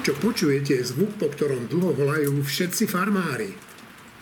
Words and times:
Čo 0.00 0.16
počujete, 0.16 0.80
je 0.80 0.90
zvuk, 0.96 1.20
po 1.20 1.28
ktorom 1.28 1.68
dlho 1.68 1.92
volajú 1.92 2.40
všetci 2.40 2.88
farmári. 2.88 3.52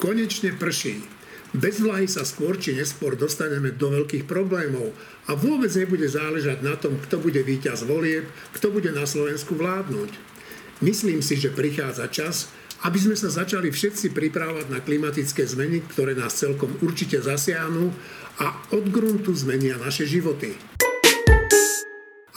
Konečne 0.03 0.51
prší. 0.51 1.07
Bez 1.55 1.79
vlahy 1.79 2.11
sa 2.11 2.27
skôr 2.27 2.59
či 2.59 2.75
neskôr 2.75 3.15
dostaneme 3.15 3.71
do 3.71 3.87
veľkých 3.87 4.27
problémov 4.27 4.91
a 5.31 5.39
vôbec 5.39 5.71
nebude 5.79 6.11
záležať 6.11 6.67
na 6.67 6.75
tom, 6.75 6.99
kto 6.99 7.23
bude 7.23 7.39
víťaz 7.47 7.87
volieb, 7.87 8.27
kto 8.59 8.75
bude 8.75 8.91
na 8.91 9.07
Slovensku 9.07 9.55
vládnuť. 9.55 10.11
Myslím 10.83 11.23
si, 11.23 11.39
že 11.39 11.55
prichádza 11.55 12.11
čas, 12.11 12.51
aby 12.83 12.99
sme 12.99 13.15
sa 13.15 13.31
začali 13.31 13.71
všetci 13.71 14.11
pripravovať 14.11 14.67
na 14.75 14.83
klimatické 14.83 15.47
zmeny, 15.47 15.87
ktoré 15.95 16.19
nás 16.19 16.35
celkom 16.35 16.75
určite 16.83 17.23
zasiahnu 17.23 17.95
a 18.43 18.51
od 18.75 18.83
gruntu 18.91 19.31
zmenia 19.31 19.79
naše 19.79 20.11
životy. 20.11 20.59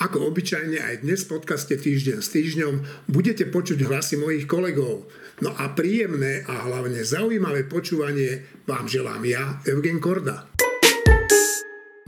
Ako 0.02 0.34
obyčajne 0.34 0.82
aj 0.82 1.06
dnes 1.06 1.30
v 1.30 1.38
podcaste 1.38 1.78
Týždeň 1.78 2.26
s 2.26 2.34
týždňom 2.34 3.06
budete 3.06 3.46
počuť 3.46 3.86
hlasy 3.86 4.18
mojich 4.18 4.50
kolegov. 4.50 5.06
No 5.46 5.54
a 5.54 5.78
príjemné 5.78 6.42
a 6.50 6.66
hlavne 6.66 7.06
zaujímavé 7.06 7.70
počúvanie 7.70 8.42
vám 8.66 8.90
želám 8.90 9.22
ja, 9.30 9.62
Eugen 9.70 10.02
Korda. 10.02 10.50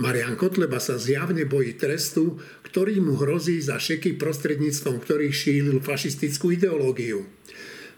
Marian 0.01 0.33
Kotleba 0.41 0.81
sa 0.81 0.97
zjavne 0.97 1.45
bojí 1.45 1.77
trestu, 1.77 2.41
ktorý 2.65 2.97
mu 2.97 3.13
hrozí 3.13 3.61
za 3.61 3.77
šeky 3.77 4.17
prostredníctvom 4.17 4.97
ktorých 4.97 5.35
šílil 5.37 5.77
fašistickú 5.77 6.49
ideológiu. 6.49 7.29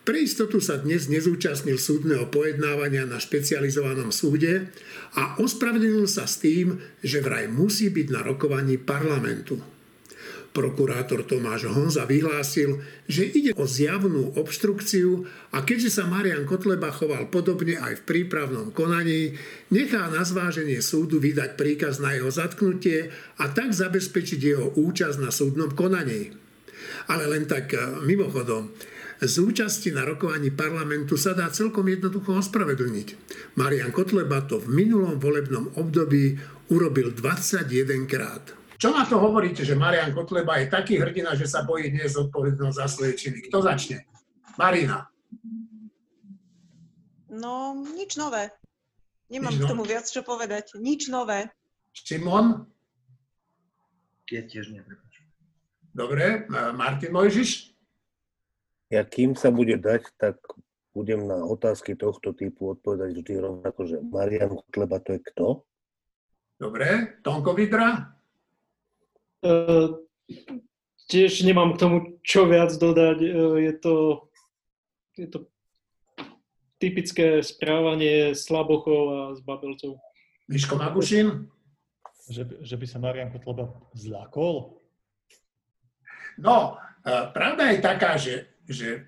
Pre 0.03 0.17
istotu 0.19 0.59
sa 0.59 0.75
dnes 0.75 1.07
nezúčastnil 1.07 1.79
súdneho 1.79 2.27
pojednávania 2.27 3.07
na 3.07 3.15
špecializovanom 3.15 4.11
súde 4.11 4.75
a 5.15 5.39
ospravedlnil 5.39 6.11
sa 6.11 6.27
s 6.27 6.43
tým, 6.43 6.83
že 6.99 7.23
vraj 7.23 7.47
musí 7.47 7.87
byť 7.87 8.07
na 8.11 8.27
rokovaní 8.27 8.75
parlamentu. 8.75 9.74
Prokurátor 10.55 11.27
Tomáš 11.27 11.67
Honza 11.67 12.07
vyhlásil, 12.07 12.79
že 13.11 13.27
ide 13.27 13.51
o 13.59 13.67
zjavnú 13.67 14.39
obštrukciu 14.39 15.27
a 15.51 15.67
keďže 15.67 15.99
sa 15.99 16.07
Marian 16.07 16.47
Kotleba 16.47 16.95
choval 16.95 17.27
podobne 17.27 17.75
aj 17.75 17.99
v 17.99 18.05
prípravnom 18.07 18.71
konaní, 18.71 19.35
nechá 19.67 20.07
na 20.07 20.23
zváženie 20.23 20.79
súdu 20.79 21.19
vydať 21.19 21.59
príkaz 21.59 21.99
na 21.99 22.15
jeho 22.15 22.31
zatknutie 22.31 23.11
a 23.35 23.51
tak 23.51 23.75
zabezpečiť 23.75 24.39
jeho 24.39 24.71
účasť 24.79 25.19
na 25.19 25.27
súdnom 25.27 25.75
konaní. 25.75 26.31
Ale 27.11 27.27
len 27.27 27.43
tak 27.51 27.75
eh, 27.75 27.99
mimochodom, 28.07 28.71
z 29.19 29.35
účasti 29.43 29.91
na 29.91 30.03
rokovaní 30.07 30.51
parlamentu 30.51 31.15
sa 31.15 31.31
dá 31.31 31.47
celkom 31.51 31.87
jednoducho 31.87 32.35
ospravedlniť. 32.35 33.07
Marian 33.59 33.91
Kotleba 33.91 34.43
to 34.43 34.59
v 34.59 34.71
minulom 34.71 35.19
volebnom 35.19 35.71
období 35.79 36.35
urobil 36.71 37.11
21 37.11 38.07
krát. 38.11 38.64
Čo 38.75 38.91
na 38.91 39.07
to 39.07 39.19
hovoríte, 39.19 39.63
že 39.63 39.75
Marian 39.75 40.11
Kotleba 40.11 40.59
je 40.59 40.67
taký 40.67 40.99
hrdina, 40.99 41.31
že 41.35 41.47
sa 41.47 41.63
bojí 41.63 41.91
dnes 41.91 42.15
zodpovednosť 42.15 42.75
za 42.75 42.87
svoje 42.91 43.15
činy? 43.15 43.47
Kto 43.47 43.63
začne? 43.63 44.03
Marina. 44.59 45.07
No, 47.31 47.75
nič 47.95 48.15
nové. 48.19 48.51
Nemám 49.31 49.55
nič 49.55 49.63
k 49.63 49.69
tomu 49.69 49.83
nové? 49.83 49.91
viac 49.95 50.05
čo 50.07 50.21
povedať. 50.23 50.75
Nič 50.79 51.07
nové. 51.07 51.51
Šimon? 51.95 52.67
Ja 54.27 54.43
tiež 54.43 54.75
neviem. 54.75 54.99
Dobre. 55.95 56.43
Martin 56.75 57.15
Mojžiš? 57.15 57.75
ja 58.91 59.01
kým 59.03 59.35
sa 59.35 59.49
bude 59.49 59.75
dať, 59.81 60.07
tak 60.15 60.39
budem 60.95 61.27
na 61.27 61.43
otázky 61.43 61.99
tohto 61.99 62.31
typu 62.31 62.71
odpovedať 62.71 63.11
vždy 63.11 63.33
rovnako, 63.43 63.81
že 63.83 63.97
Marian 63.99 64.55
Kotleba 64.55 65.03
to 65.03 65.19
je 65.19 65.21
kto? 65.33 65.47
Dobre, 66.55 67.19
Tonko 67.19 67.51
Vidra? 67.51 68.14
Uh, 69.45 70.01
tiež 71.05 71.45
nemám 71.45 71.77
k 71.77 71.81
tomu 71.85 71.97
čo 72.25 72.49
viac 72.49 72.73
dodať. 72.73 73.17
Uh, 73.21 73.61
je, 73.61 73.73
to, 73.77 73.95
je 75.13 75.27
to 75.29 75.39
typické 76.81 77.45
správanie 77.45 78.33
slabochov 78.33 79.01
a 79.13 79.19
zbabelcov. 79.37 80.01
Miško 80.49 80.81
Magušin? 80.81 81.45
Že, 82.25 82.65
že 82.65 82.75
by 82.75 82.85
sa 82.89 82.97
Marian 82.97 83.29
Kotleba 83.29 83.69
zľakol? 83.93 84.81
No, 86.41 86.81
pravda 87.05 87.69
je 87.69 87.79
taká, 87.85 88.17
že 88.17 88.49
že 88.69 88.89
e, 88.97 89.01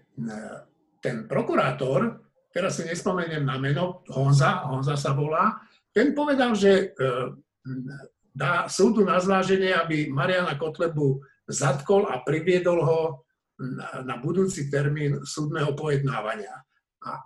ten 1.02 1.26
prokurátor, 1.26 2.22
teraz 2.54 2.78
si 2.78 2.86
nespomeniem 2.86 3.46
na 3.46 3.58
meno, 3.58 4.06
Honza, 4.14 4.66
Honza 4.70 4.98
sa 4.98 5.14
volá, 5.14 5.58
ten 5.94 6.14
povedal, 6.14 6.54
že 6.54 6.94
e, 6.94 7.06
dá 8.38 8.70
súdu 8.70 9.02
na 9.02 9.18
zváženie, 9.18 9.74
aby 9.74 10.14
Mariana 10.14 10.54
Kotlebu 10.54 11.26
zatkol 11.50 12.06
a 12.06 12.22
priviedol 12.22 12.80
ho 12.86 13.02
na 14.06 14.22
budúci 14.22 14.70
termín 14.70 15.26
súdneho 15.26 15.74
pojednávania. 15.74 16.54
A 17.02 17.26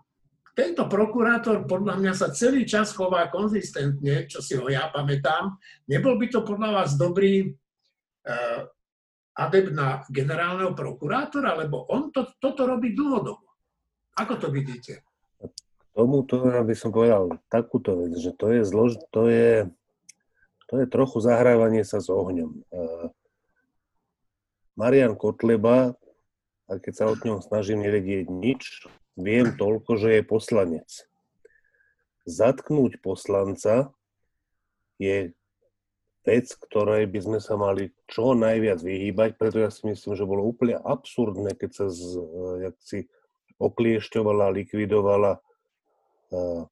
tento 0.56 0.88
prokurátor 0.88 1.68
podľa 1.68 2.00
mňa 2.00 2.14
sa 2.16 2.32
celý 2.32 2.64
čas 2.64 2.96
chová 2.96 3.28
konzistentne, 3.28 4.28
čo 4.32 4.40
si 4.40 4.56
ho 4.56 4.68
ja 4.72 4.88
pamätám. 4.92 5.60
Nebol 5.92 6.16
by 6.16 6.28
to 6.32 6.40
podľa 6.48 6.70
vás 6.72 6.96
dobrý 6.96 7.44
e, 7.44 7.48
adept 9.36 9.72
na 9.76 10.04
generálneho 10.12 10.72
prokurátora, 10.76 11.56
lebo 11.60 11.88
on 11.92 12.12
to, 12.12 12.36
toto 12.40 12.68
robí 12.68 12.96
dlhodobo. 12.96 13.48
Ako 14.20 14.40
to 14.40 14.48
vidíte? 14.52 15.04
K 15.40 15.84
tomuto 15.96 16.44
by 16.44 16.76
som 16.76 16.92
povedal 16.92 17.40
takúto 17.48 17.96
vec, 18.04 18.16
že 18.20 18.32
to 18.36 18.52
je, 18.52 18.62
zlož, 18.68 19.00
to 19.12 19.32
je, 19.32 19.72
to 20.72 20.80
je 20.80 20.88
trochu 20.88 21.20
zahrávanie 21.20 21.84
sa 21.84 22.00
s 22.00 22.08
ohňom. 22.08 22.64
Marian 24.80 25.20
Kotleba, 25.20 26.00
a 26.72 26.72
keď 26.80 26.94
sa 26.96 27.06
od 27.12 27.20
ňom 27.28 27.44
snažím 27.44 27.84
nevedieť 27.84 28.32
nič, 28.32 28.88
viem 29.20 29.52
toľko, 29.60 30.00
že 30.00 30.10
je 30.16 30.22
poslanec. 30.24 30.90
Zatknúť 32.24 33.04
poslanca 33.04 33.92
je 34.96 35.36
vec, 36.24 36.48
ktorej 36.48 37.10
by 37.12 37.20
sme 37.20 37.40
sa 37.44 37.60
mali 37.60 37.92
čo 38.08 38.38
najviac 38.38 38.80
vyhýbať, 38.80 39.30
preto 39.36 39.60
ja 39.60 39.74
si 39.74 39.84
myslím, 39.90 40.16
že 40.16 40.30
bolo 40.30 40.48
úplne 40.48 40.80
absurdné, 40.80 41.58
keď 41.60 41.72
sa 41.76 41.86
z, 41.92 42.16
eh, 42.16 42.56
jak 42.72 42.76
si 42.80 43.00
okliešťovala, 43.62 44.58
likvidovala 44.58 45.38
uh, 45.38 46.66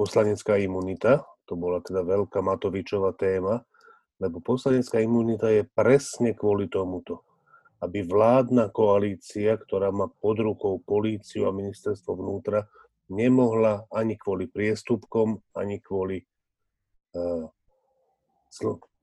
poslanecká 0.00 0.56
imunita. 0.56 1.20
To 1.52 1.60
bola 1.60 1.84
teda 1.84 2.00
veľká 2.00 2.40
Matovičová 2.40 3.12
téma, 3.12 3.60
lebo 4.16 4.40
poslanecká 4.40 5.04
imunita 5.04 5.52
je 5.52 5.68
presne 5.68 6.32
kvôli 6.32 6.72
tomuto. 6.72 7.28
Aby 7.84 8.08
vládna 8.08 8.72
koalícia, 8.72 9.60
ktorá 9.60 9.92
má 9.92 10.08
pod 10.08 10.40
rukou 10.40 10.80
políciu 10.80 11.44
a 11.44 11.52
ministerstvo 11.52 12.16
vnútra, 12.16 12.72
nemohla 13.12 13.84
ani 13.92 14.16
kvôli 14.16 14.48
priestupkom, 14.48 15.44
ani 15.52 15.76
kvôli 15.84 16.24
uh, 17.20 17.44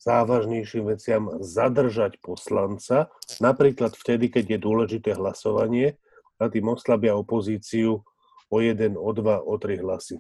závažnejším 0.01 0.89
veciam 0.89 1.29
zadržať 1.45 2.17
poslanca, 2.17 3.13
napríklad 3.37 3.93
vtedy, 3.93 4.33
keď 4.33 4.57
je 4.57 4.65
dôležité 4.65 5.09
hlasovanie 5.13 6.01
a 6.41 6.49
tým 6.49 6.65
oslabia 6.73 7.13
opozíciu 7.13 8.01
o 8.49 8.57
jeden, 8.57 8.97
o 8.97 9.13
dva, 9.13 9.37
o 9.37 9.53
tri 9.61 9.77
hlasy. 9.77 10.17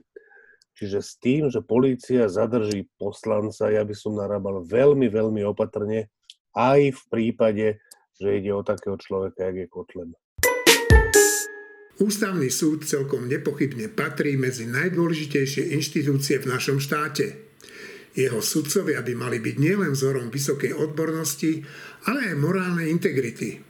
Čiže 0.79 1.03
s 1.03 1.19
tým, 1.19 1.51
že 1.51 1.59
polícia 1.59 2.31
zadrží 2.31 2.87
poslanca, 2.95 3.67
ja 3.67 3.83
by 3.83 3.91
som 3.91 4.15
narábal 4.15 4.63
veľmi, 4.63 5.11
veľmi 5.11 5.43
opatrne, 5.43 6.07
aj 6.55 6.95
v 6.95 7.01
prípade, 7.11 7.83
že 8.15 8.39
ide 8.39 8.55
o 8.55 8.63
takého 8.63 8.95
človeka, 8.95 9.51
jak 9.51 9.55
je 9.59 9.67
Kotleba. 9.67 10.15
Ústavný 11.99 12.47
súd 12.47 12.87
celkom 12.87 13.27
nepochybne 13.27 13.91
patrí 13.91 14.39
medzi 14.39 14.63
najdôležitejšie 14.71 15.75
inštitúcie 15.75 16.39
v 16.39 16.47
našom 16.47 16.79
štáte. 16.79 17.51
Jeho 18.15 18.39
sudcovia 18.39 19.03
by 19.03 19.19
mali 19.19 19.43
byť 19.43 19.55
nielen 19.59 19.91
vzorom 19.99 20.31
vysokej 20.31 20.79
odbornosti, 20.79 21.59
ale 22.07 22.31
aj 22.31 22.39
morálnej 22.39 22.87
integrity. 22.87 23.68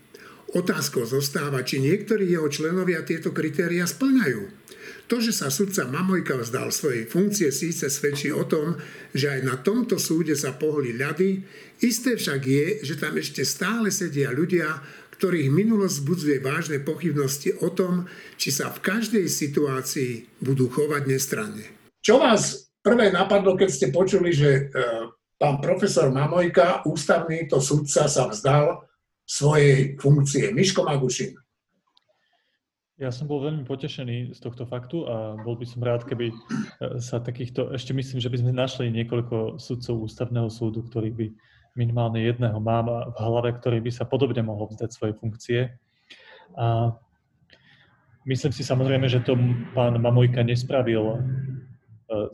Otázkou 0.50 1.06
zostáva, 1.06 1.62
či 1.62 1.78
niektorí 1.78 2.26
jeho 2.26 2.50
členovia 2.50 3.06
tieto 3.06 3.30
kritéria 3.30 3.86
splňajú. 3.86 4.60
To, 5.10 5.18
že 5.18 5.34
sa 5.34 5.50
sudca 5.50 5.90
Mamojka 5.90 6.38
vzdal 6.38 6.70
svojej 6.70 7.06
funkcie, 7.10 7.50
síce 7.50 7.90
svedčí 7.90 8.30
o 8.30 8.46
tom, 8.46 8.78
že 9.14 9.30
aj 9.30 9.42
na 9.42 9.56
tomto 9.58 9.98
súde 9.98 10.38
sa 10.38 10.54
pohli 10.54 10.94
ľady, 10.94 11.42
isté 11.82 12.14
však 12.14 12.42
je, 12.46 12.66
že 12.86 12.98
tam 12.98 13.18
ešte 13.18 13.42
stále 13.42 13.90
sedia 13.90 14.30
ľudia, 14.30 14.82
ktorých 15.18 15.50
minulosť 15.50 15.98
budzuje 16.06 16.38
vážne 16.42 16.78
pochybnosti 16.82 17.58
o 17.62 17.74
tom, 17.74 18.06
či 18.38 18.54
sa 18.54 18.70
v 18.70 18.80
každej 18.86 19.26
situácii 19.26 20.42
budú 20.46 20.70
chovať 20.70 21.04
nestranne. 21.10 21.66
Čo 22.00 22.22
vás 22.22 22.72
prvé 22.80 23.12
napadlo, 23.14 23.58
keď 23.58 23.70
ste 23.70 23.88
počuli, 23.90 24.32
že 24.32 24.50
e, 24.50 24.62
pán 25.36 25.60
profesor 25.60 26.14
Mamojka, 26.14 26.88
ústavný 26.88 27.50
to 27.52 27.60
sudca, 27.60 28.08
sa 28.08 28.24
vzdal 28.32 28.89
svojej 29.30 29.94
funkcie. 30.02 30.50
Miško 30.50 30.82
Magušin. 30.90 31.38
Ja 33.00 33.14
som 33.16 33.32
bol 33.32 33.40
veľmi 33.46 33.64
potešený 33.64 34.36
z 34.36 34.40
tohto 34.44 34.68
faktu 34.68 35.08
a 35.08 35.40
bol 35.40 35.56
by 35.56 35.64
som 35.64 35.80
rád, 35.80 36.04
keby 36.04 36.34
e, 36.34 36.36
sa 37.00 37.24
takýchto, 37.24 37.72
ešte 37.72 37.96
myslím, 37.96 38.20
že 38.20 38.28
by 38.28 38.38
sme 38.44 38.52
našli 38.52 38.92
niekoľko 38.92 39.56
sudcov 39.56 40.04
ústavného 40.04 40.52
súdu, 40.52 40.84
ktorých 40.84 41.16
by 41.16 41.28
minimálne 41.80 42.20
jedného 42.20 42.60
mám 42.60 42.92
v 42.92 43.18
hlave, 43.24 43.56
ktorý 43.56 43.80
by 43.80 43.92
sa 43.94 44.04
podobne 44.04 44.44
mohol 44.44 44.68
vzdať 44.68 44.90
svoje 44.92 45.14
funkcie. 45.16 45.80
A 46.60 46.92
myslím 48.28 48.52
si 48.52 48.68
samozrejme, 48.68 49.08
že 49.08 49.24
to 49.24 49.40
pán 49.72 49.96
Mamojka 49.96 50.44
nespravil 50.44 51.06
e, 51.08 51.18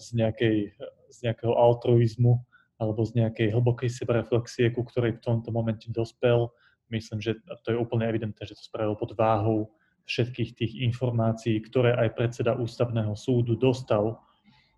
z, 0.02 0.08
nejakej, 0.18 0.74
z 1.14 1.18
nejakého 1.30 1.54
altruizmu 1.54 2.42
alebo 2.82 3.06
z 3.06 3.22
nejakej 3.22 3.54
hlbokej 3.54 3.94
sebareflexie, 3.94 4.74
ku 4.74 4.82
ktorej 4.82 5.22
v 5.22 5.24
tomto 5.30 5.54
momente 5.54 5.94
dospel. 5.94 6.50
Myslím, 6.96 7.20
že 7.20 7.36
to 7.68 7.76
je 7.76 7.78
úplne 7.78 8.08
evidentné, 8.08 8.48
že 8.48 8.56
to 8.56 8.64
spravil 8.64 8.96
pod 8.96 9.12
váhou 9.20 9.76
všetkých 10.08 10.50
tých 10.56 10.74
informácií, 10.86 11.60
ktoré 11.60 11.92
aj 11.98 12.16
predseda 12.16 12.56
ústavného 12.56 13.18
súdu 13.20 13.60
dostal. 13.60 14.22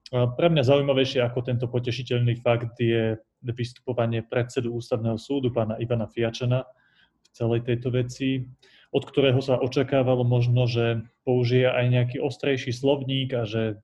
Pre 0.10 0.48
mňa 0.48 0.64
zaujímavejšie 0.64 1.20
ako 1.20 1.44
tento 1.44 1.68
potešiteľný 1.68 2.40
fakt 2.40 2.80
je 2.80 3.20
vystupovanie 3.44 4.24
predsedu 4.24 4.72
ústavného 4.72 5.20
súdu, 5.20 5.52
pána 5.52 5.76
Ivana 5.84 6.08
Fiačana, 6.08 6.64
v 6.64 7.28
celej 7.36 7.68
tejto 7.68 7.92
veci, 7.92 8.48
od 8.96 9.04
ktorého 9.04 9.44
sa 9.44 9.60
očakávalo 9.60 10.24
možno, 10.24 10.64
že 10.64 11.04
použije 11.28 11.68
aj 11.68 11.86
nejaký 11.92 12.18
ostrejší 12.24 12.72
slovník 12.72 13.36
a 13.36 13.44
že 13.44 13.84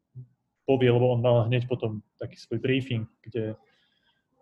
povie, 0.64 0.88
lebo 0.88 1.12
on 1.12 1.20
mal 1.20 1.44
hneď 1.52 1.68
potom 1.68 2.00
taký 2.16 2.40
svoj 2.40 2.64
briefing, 2.64 3.04
kde, 3.20 3.60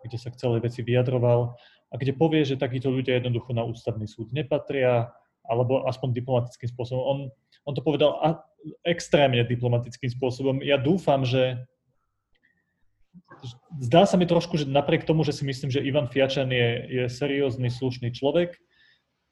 kde 0.06 0.16
sa 0.22 0.30
k 0.30 0.38
celej 0.38 0.62
veci 0.62 0.86
vyjadroval 0.86 1.58
a 1.92 1.94
kde 2.00 2.16
povie, 2.16 2.48
že 2.48 2.56
takíto 2.56 2.88
ľudia 2.88 3.20
jednoducho 3.20 3.52
na 3.52 3.68
ústavný 3.68 4.08
súd 4.08 4.32
nepatria, 4.32 5.12
alebo 5.44 5.84
aspoň 5.84 6.16
diplomatickým 6.16 6.70
spôsobom. 6.72 7.02
On, 7.04 7.18
on 7.68 7.74
to 7.76 7.84
povedal 7.84 8.16
a, 8.24 8.40
extrémne 8.86 9.42
diplomatickým 9.44 10.08
spôsobom. 10.08 10.62
Ja 10.62 10.78
dúfam, 10.78 11.26
že 11.26 11.66
zdá 13.82 14.06
sa 14.06 14.16
mi 14.16 14.24
trošku, 14.24 14.56
že 14.56 14.70
napriek 14.70 15.04
tomu, 15.04 15.26
že 15.26 15.34
si 15.34 15.44
myslím, 15.44 15.68
že 15.68 15.82
Ivan 15.82 16.08
Fiačan 16.08 16.48
je, 16.48 16.68
je 16.88 17.04
seriózny, 17.10 17.68
slušný 17.68 18.14
človek, 18.14 18.56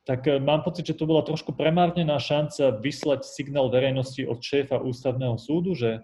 tak 0.04 0.26
eh, 0.26 0.42
mám 0.42 0.66
pocit, 0.66 0.86
že 0.90 0.98
to 0.98 1.06
bola 1.06 1.22
trošku 1.22 1.54
premárnená 1.54 2.18
šanca 2.18 2.80
vyslať 2.82 3.24
signál 3.24 3.70
verejnosti 3.70 4.26
od 4.26 4.42
šéfa 4.42 4.82
ústavného 4.82 5.38
súdu, 5.38 5.78
že, 5.78 6.02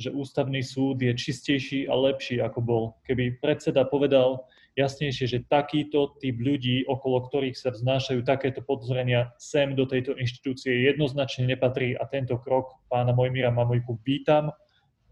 že 0.00 0.08
ústavný 0.10 0.64
súd 0.64 1.02
je 1.02 1.12
čistejší 1.12 1.86
a 1.86 1.94
lepší, 1.94 2.40
ako 2.40 2.60
bol. 2.64 2.82
Keby 3.04 3.42
predseda 3.42 3.84
povedal, 3.84 4.48
jasnejšie, 4.72 5.26
že 5.28 5.48
takýto 5.48 6.16
typ 6.16 6.36
ľudí, 6.40 6.88
okolo 6.88 7.28
ktorých 7.28 7.56
sa 7.56 7.70
vznášajú 7.72 8.24
takéto 8.24 8.64
podozrenia, 8.64 9.32
sem 9.36 9.76
do 9.76 9.84
tejto 9.84 10.16
inštitúcie 10.16 10.88
jednoznačne 10.88 11.44
nepatrí 11.44 11.92
a 11.92 12.08
tento 12.08 12.40
krok 12.40 12.80
pána 12.88 13.12
Mojmíra 13.12 13.52
Mamojku 13.52 14.00
vítam. 14.00 14.48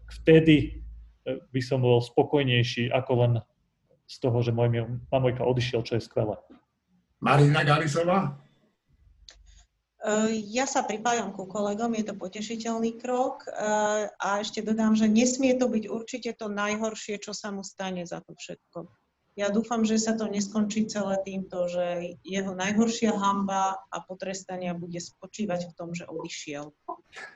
Vtedy 0.09 0.57
e, 0.57 0.69
by 1.53 1.61
som 1.61 1.85
bol 1.85 2.01
spokojnejší 2.01 2.89
ako 2.89 3.11
len 3.21 3.33
z 4.09 4.15
toho, 4.17 4.41
že 4.41 4.51
Mojmír 4.51 4.89
Mamojka 5.13 5.45
odišiel, 5.45 5.85
čo 5.85 5.95
je 5.95 6.03
skvelé. 6.03 6.35
Marina 7.21 7.61
Galisová? 7.61 8.33
E, 10.01 10.41
ja 10.49 10.65
sa 10.65 10.81
pripájam 10.81 11.29
ku 11.29 11.45
kolegom, 11.45 11.93
je 11.93 12.09
to 12.09 12.17
potešiteľný 12.17 12.97
krok 12.97 13.45
e, 13.45 13.53
a 14.09 14.41
ešte 14.41 14.65
dodám, 14.65 14.97
že 14.97 15.05
nesmie 15.05 15.53
to 15.53 15.69
byť 15.69 15.85
určite 15.85 16.33
to 16.33 16.49
najhoršie, 16.49 17.21
čo 17.21 17.37
sa 17.37 17.53
mu 17.53 17.61
stane 17.61 18.01
za 18.09 18.25
to 18.25 18.33
všetko. 18.33 19.00
Ja 19.39 19.47
dúfam, 19.47 19.87
že 19.87 19.95
sa 19.95 20.11
to 20.19 20.27
neskončí 20.27 20.91
celé 20.91 21.15
týmto, 21.23 21.63
že 21.71 22.19
jeho 22.19 22.51
najhoršia 22.51 23.15
hamba 23.15 23.79
a 23.87 23.97
potrestania 24.03 24.75
bude 24.75 24.99
spočívať 24.99 25.71
v 25.71 25.73
tom, 25.79 25.95
že 25.95 26.03
odišiel. 26.03 26.75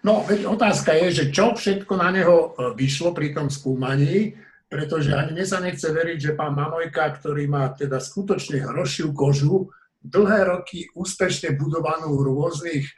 No, 0.03 0.27
veď 0.27 0.43
otázka 0.43 0.91
je, 0.91 1.23
že 1.23 1.25
čo 1.31 1.55
všetko 1.55 1.95
na 1.95 2.11
neho 2.11 2.51
e, 2.51 2.75
vyšlo 2.75 3.15
pri 3.15 3.31
tom 3.31 3.47
skúmaní, 3.47 4.35
pretože 4.67 5.15
ani 5.15 5.39
mne 5.39 5.45
sa 5.47 5.63
nechce 5.63 5.87
veriť, 5.87 6.17
že 6.19 6.35
pán 6.35 6.51
Mamojka, 6.51 7.15
ktorý 7.15 7.47
má 7.47 7.71
teda 7.71 8.03
skutočne 8.03 8.59
hrošiu 8.67 9.15
kožu, 9.15 9.71
dlhé 10.03 10.51
roky 10.51 10.91
úspešne 10.91 11.55
budovanú 11.55 12.11
v 12.11 12.27
rôznych 12.27 12.85
e, 12.91 12.93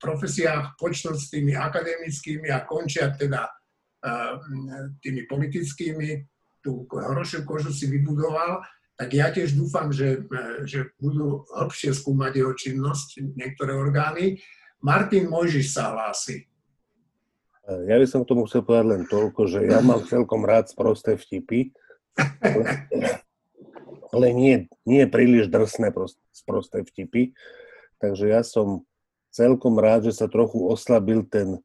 profesiách, 0.00 0.80
počnúť 0.80 1.16
s 1.20 1.28
tými 1.28 1.52
akademickými 1.52 2.48
a 2.48 2.64
končia 2.64 3.12
teda 3.12 3.52
e, 4.00 4.12
tými 5.04 5.28
politickými, 5.28 6.37
tú 6.68 6.84
hrošiu 6.92 7.48
kožu 7.48 7.72
si 7.72 7.88
vybudoval, 7.88 8.60
tak 9.00 9.08
ja 9.16 9.32
tiež 9.32 9.56
dúfam, 9.56 9.88
že, 9.88 10.20
e, 10.28 10.68
že 10.68 10.92
budú 11.00 11.48
hlbšie 11.56 11.96
skúmať 11.96 12.32
jeho 12.36 12.52
činnosť 12.52 13.24
niektoré 13.32 13.72
orgány. 13.72 14.44
Martin 14.84 15.32
Mojžiš 15.32 15.72
sa 15.72 15.96
hlási. 15.96 16.44
Ja 17.68 17.96
by 17.96 18.06
som 18.08 18.24
k 18.24 18.30
tomu 18.32 18.44
chcel 18.48 18.64
povedať 18.64 18.86
len 18.92 19.02
toľko, 19.08 19.48
že 19.48 19.60
ja 19.64 19.80
mám 19.84 20.04
celkom 20.04 20.44
rád 20.44 20.72
sprosté 20.72 21.20
vtipy, 21.20 21.72
ale, 22.40 22.88
ale 24.12 24.26
nie, 24.32 24.68
nie 24.88 25.04
príliš 25.04 25.52
drsné 25.52 25.92
sprosté 26.32 26.80
vtipy. 26.84 27.36
Takže 28.00 28.24
ja 28.24 28.40
som 28.40 28.88
celkom 29.28 29.76
rád, 29.76 30.08
že 30.08 30.16
sa 30.16 30.32
trochu 30.32 30.64
oslabil 30.64 31.28
ten 31.28 31.60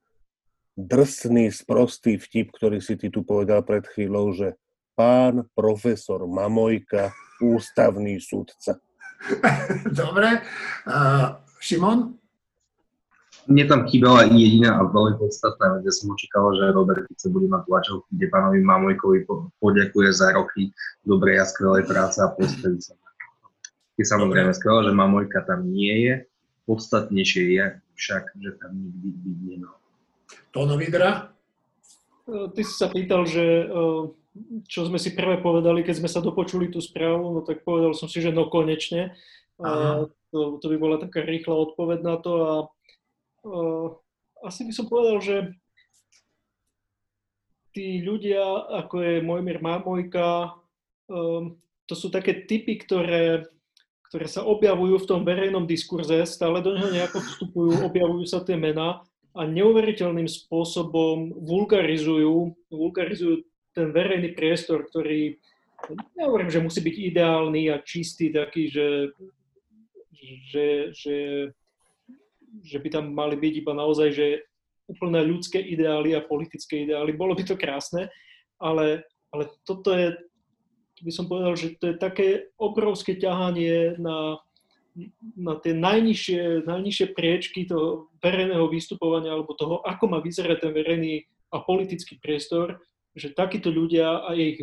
drsný, 0.75 1.53
sprostý 1.53 2.17
vtip, 2.19 2.51
ktorý 2.51 2.81
si 2.81 2.97
ty 2.97 3.07
tu 3.07 3.23
povedal 3.23 3.63
pred 3.63 3.85
chvíľou, 3.85 4.33
že 4.33 4.59
pán 4.93 5.45
profesor 5.57 6.25
Mamojka, 6.25 7.13
ústavný 7.41 8.21
súdca. 8.21 8.77
Dobre. 10.01 10.41
Uh, 10.85 11.37
Šimon? 11.59 12.17
Mne 13.43 13.63
tam 13.67 13.83
chýbala 13.91 14.23
jediná 14.31 14.79
a 14.79 14.87
veľmi 14.87 15.19
podstatná 15.19 15.75
vec. 15.75 15.83
Ja 15.83 15.93
som 15.93 16.15
očakával, 16.15 16.55
že 16.55 16.71
Robert 16.71 17.03
Fico 17.11 17.27
bude 17.27 17.51
mať 17.51 17.67
tlačovku, 17.67 18.07
kde 18.15 18.25
pánovi 18.31 18.59
Mamojkovi 18.63 19.19
poďakuje 19.59 20.09
za 20.15 20.31
roky 20.31 20.71
dobrej 21.03 21.43
a 21.43 21.45
skvelej 21.47 21.83
práce 21.83 22.23
a 22.23 22.31
postaví 22.31 22.79
sa. 22.79 22.95
Je 23.99 24.05
samozrejme 24.07 24.55
skvelé, 24.55 24.87
že 24.87 24.95
Mamojka 24.95 25.43
tam 25.43 25.67
nie 25.67 26.07
je. 26.07 26.13
Podstatnejšie 26.63 27.43
je 27.51 27.65
však, 27.99 28.23
že 28.39 28.49
tam 28.63 28.79
nikdy 28.79 29.09
byť 29.11 29.37
nemal. 29.43 29.75
Tono 30.55 30.79
Vidra? 30.79 31.35
Ty 32.23 32.61
si 32.63 32.73
sa 32.79 32.87
pýtal, 32.87 33.27
že 33.27 33.67
čo 34.65 34.89
sme 34.89 34.97
si 34.97 35.13
prvé 35.13 35.37
povedali, 35.37 35.85
keď 35.85 36.01
sme 36.01 36.09
sa 36.09 36.23
dopočuli 36.23 36.73
tú 36.73 36.81
správu, 36.81 37.37
no 37.37 37.41
tak 37.45 37.61
povedal 37.61 37.93
som 37.93 38.09
si, 38.09 38.17
že 38.17 38.33
no 38.33 38.49
konečne. 38.49 39.13
A 39.61 40.03
to, 40.33 40.57
to 40.57 40.65
by 40.73 40.77
bola 40.81 40.97
taká 40.97 41.21
rýchla 41.21 41.53
odpoveď 41.53 41.99
na 42.01 42.15
to 42.17 42.31
a 42.41 42.53
uh, 43.45 43.87
asi 44.41 44.65
by 44.65 44.73
som 44.73 44.89
povedal, 44.89 45.21
že 45.21 45.35
tí 47.73 48.01
ľudia, 48.01 48.41
ako 48.83 48.95
je 49.01 49.15
Mojmir 49.21 49.61
Mamojka, 49.61 50.57
um, 51.09 51.57
to 51.85 51.93
sú 51.93 52.09
také 52.09 52.49
typy, 52.49 52.81
ktoré, 52.81 53.45
ktoré 54.09 54.25
sa 54.25 54.41
objavujú 54.41 55.05
v 55.05 55.09
tom 55.09 55.21
verejnom 55.21 55.69
diskurze, 55.69 56.25
stále 56.25 56.65
do 56.65 56.73
neho 56.73 56.89
nejako 56.89 57.21
vstupujú, 57.21 57.71
objavujú 57.85 58.25
sa 58.25 58.41
tie 58.41 58.57
mená 58.57 59.05
a 59.33 59.41
neuveriteľným 59.49 60.29
spôsobom 60.29 61.33
vulgarizujú, 61.41 62.53
vulgarizujú 62.69 63.45
ten 63.73 63.89
verejný 63.89 64.37
priestor, 64.37 64.85
ktorý, 64.85 65.37
nehovorím, 66.15 66.49
že 66.53 66.63
musí 66.63 66.79
byť 66.79 66.95
ideálny 67.13 67.73
a 67.73 67.81
čistý, 67.81 68.29
taký, 68.29 68.69
že, 68.69 68.87
že, 70.49 70.67
že, 70.93 71.17
že 72.63 72.77
by 72.77 72.89
tam 72.93 73.11
mali 73.11 73.35
byť 73.35 73.53
iba 73.59 73.73
naozaj, 73.73 74.09
že 74.13 74.27
úplné 74.87 75.23
ľudské 75.25 75.59
ideály 75.59 76.13
a 76.13 76.23
politické 76.23 76.85
ideály. 76.85 77.15
Bolo 77.15 77.33
by 77.33 77.43
to 77.43 77.59
krásne, 77.59 78.11
ale, 78.61 79.03
ale 79.33 79.43
toto 79.65 79.91
je, 79.95 80.15
by 81.03 81.11
som 81.11 81.27
povedal, 81.27 81.57
že 81.57 81.75
to 81.81 81.91
je 81.91 81.95
také 81.99 82.27
obrovské 82.55 83.17
ťahanie 83.17 83.99
na, 83.99 84.39
na 85.35 85.57
tie 85.59 85.73
najnižšie, 85.73 86.67
najnižšie 86.69 87.07
priečky 87.17 87.65
toho 87.65 88.13
verejného 88.21 88.69
vystupovania 88.69 89.33
alebo 89.33 89.57
toho, 89.57 89.81
ako 89.83 90.05
má 90.07 90.19
vyzerať 90.21 90.63
ten 90.63 90.71
verejný 90.71 91.25
a 91.53 91.61
politický 91.61 92.17
priestor, 92.21 92.81
že 93.13 93.33
takíto 93.33 93.69
ľudia, 93.69 94.25
a 94.25 94.33
je 94.33 94.43
ich, 94.43 94.59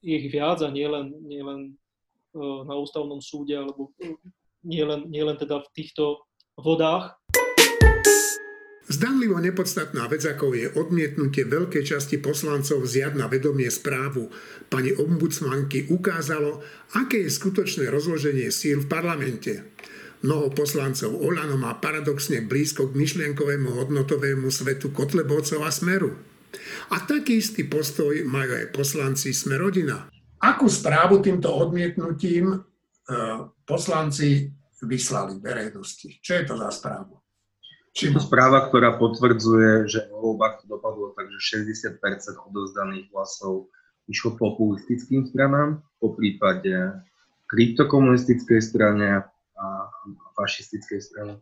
je 0.00 0.14
ich 0.16 0.28
viac 0.32 0.60
a 0.64 0.68
nielen 0.72 1.12
nie 1.24 1.40
len, 1.44 1.60
uh, 2.36 2.64
na 2.64 2.74
ústavnom 2.76 3.20
súde, 3.20 3.56
alebo 3.56 3.92
nielen 4.64 5.12
nie 5.12 5.20
len 5.20 5.36
teda 5.36 5.60
v 5.60 5.68
týchto 5.76 6.24
vodách. 6.56 7.16
Zdanlivo 8.84 9.40
nepodstatná 9.40 10.04
vec, 10.12 10.28
ako 10.28 10.52
je 10.52 10.68
odmietnutie 10.76 11.48
veľkej 11.48 11.88
časti 11.88 12.20
poslancov 12.20 12.84
vziať 12.84 13.16
na 13.16 13.32
vedomie 13.32 13.72
správu 13.72 14.28
pani 14.68 14.92
ombudsmanky, 14.92 15.88
ukázalo, 15.88 16.60
aké 16.92 17.24
je 17.24 17.32
skutočné 17.32 17.88
rozloženie 17.88 18.52
síl 18.52 18.84
v 18.84 18.90
parlamente. 18.92 19.72
Mnoho 20.20 20.52
poslancov 20.52 21.16
Olano 21.16 21.56
má 21.56 21.76
paradoxne 21.80 22.44
blízko 22.44 22.92
k 22.92 22.96
myšlienkovému 22.96 23.72
hodnotovému 23.72 24.52
svetu 24.52 24.92
Kotlebovcov 24.92 25.64
a 25.64 25.72
Smeru. 25.72 26.33
A 26.92 27.02
taký 27.04 27.40
istý 27.40 27.66
postoj 27.66 28.24
majú 28.26 28.54
aj 28.54 28.74
poslanci 28.74 29.34
Sme 29.34 29.58
rodina. 29.60 30.08
Akú 30.40 30.68
správu 30.68 31.24
týmto 31.24 31.48
odmietnutím 31.48 32.52
e, 32.52 32.58
poslanci 33.64 34.52
vyslali 34.84 35.40
verejnosti? 35.40 36.20
Čo 36.20 36.32
je 36.40 36.44
to 36.44 36.54
za 36.60 36.68
správu? 36.68 37.16
Je 37.94 38.10
to 38.10 38.18
správa, 38.18 38.66
ktorá 38.66 38.98
potvrdzuje, 38.98 39.86
že 39.86 40.10
vo 40.10 40.34
voľbách 40.34 40.62
to 40.62 40.64
dopadlo 40.66 41.14
tak, 41.14 41.30
že 41.30 41.62
60% 41.62 42.02
odozdaných 42.50 43.06
hlasov 43.14 43.70
išlo 44.10 44.34
populistickým 44.34 45.30
stranám, 45.30 45.78
po 46.02 46.12
prípade 46.18 46.74
kryptokomunistickej 47.48 48.60
strane 48.60 49.22
a 49.54 49.66
fašistickej 50.34 51.00
strany. 51.00 51.32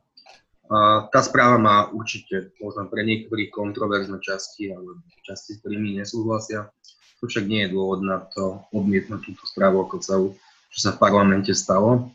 Tá 1.12 1.20
správa 1.20 1.60
má 1.60 1.92
určite 1.92 2.56
možno 2.56 2.88
pre 2.88 3.04
niektorých 3.04 3.52
kontroverzné 3.52 4.16
časti, 4.24 4.72
alebo 4.72 4.96
časti, 5.20 5.56
s 5.56 5.60
ktorými 5.60 6.00
nesúhlasia. 6.00 6.72
To 7.20 7.28
však 7.28 7.44
nie 7.44 7.68
je 7.68 7.76
dôvod 7.76 8.00
na 8.00 8.24
to 8.32 8.64
odmietnúť 8.72 9.20
túto 9.20 9.44
správu 9.44 9.84
ako 9.84 9.96
celú, 10.00 10.28
čo 10.72 10.78
sa 10.80 10.96
v 10.96 11.02
parlamente 11.04 11.52
stalo. 11.52 12.08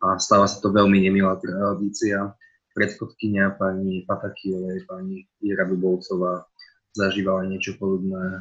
A 0.00 0.16
stáva 0.16 0.48
sa 0.48 0.56
to 0.56 0.72
veľmi 0.72 1.04
nemilá 1.04 1.36
tradícia. 1.36 2.32
Predchodkynia 2.72 3.60
pani 3.60 4.08
Patakijovej, 4.08 4.88
pani 4.88 5.28
Viera 5.42 5.68
Dubovcová 5.68 6.48
zažívala 6.96 7.44
niečo 7.44 7.76
podobné. 7.76 8.40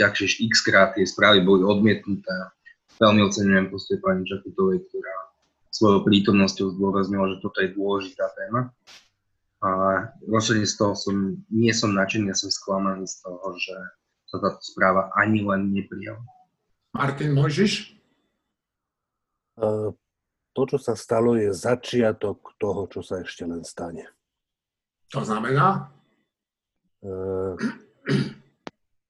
Ďakšie 0.00 0.46
x 0.48 0.64
krát 0.64 0.96
tie 0.96 1.04
správy 1.04 1.44
boli 1.44 1.66
odmietnuté. 1.66 2.32
Veľmi 2.96 3.28
oceňujem 3.28 3.68
postoj 3.68 3.98
pani 4.00 4.24
Čakutovej, 4.24 4.88
ktorá 4.88 5.16
svojou 5.72 6.04
prítomnosťou 6.04 6.76
zdôraznila, 6.76 7.32
že 7.32 7.40
toto 7.40 7.64
je 7.64 7.72
dôležitá 7.72 8.28
téma. 8.36 8.70
A 9.64 9.70
rozhodne 10.28 10.68
z 10.68 10.74
toho 10.76 10.92
som, 10.92 11.40
nie 11.48 11.72
som 11.72 11.96
nadšený, 11.96 12.28
ja 12.28 12.36
som 12.36 12.52
sklamaný 12.52 13.08
z 13.08 13.24
toho, 13.24 13.46
že 13.56 13.76
sa 14.28 14.36
táto 14.42 14.60
správa 14.60 15.08
ani 15.16 15.40
len 15.40 15.72
neprijala. 15.72 16.20
Martin, 16.92 17.32
môžeš? 17.32 17.96
To, 20.52 20.62
čo 20.68 20.76
sa 20.76 20.92
stalo, 20.92 21.38
je 21.40 21.56
začiatok 21.56 22.52
toho, 22.60 22.84
čo 22.92 23.00
sa 23.00 23.24
ešte 23.24 23.48
len 23.48 23.64
stane. 23.64 24.04
To 25.16 25.24
znamená? 25.24 25.88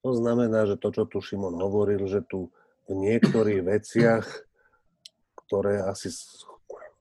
To 0.03 0.11
znamená, 0.15 0.67
že 0.67 0.79
to, 0.79 0.95
čo 0.95 1.03
tu 1.11 1.19
Šimon 1.23 1.59
hovoril, 1.59 2.07
že 2.07 2.23
tu 2.27 2.55
v 2.87 2.93
niektorých 2.99 3.63
veciach, 3.63 4.27
ktoré 5.47 5.87
asi 5.87 6.11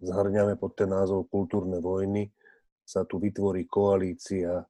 zhrňame 0.02 0.58
pod 0.58 0.74
ten 0.74 0.90
názov 0.90 1.30
kultúrne 1.30 1.78
vojny, 1.78 2.34
sa 2.82 3.06
tu 3.06 3.22
vytvorí 3.22 3.70
koalícia 3.70 4.66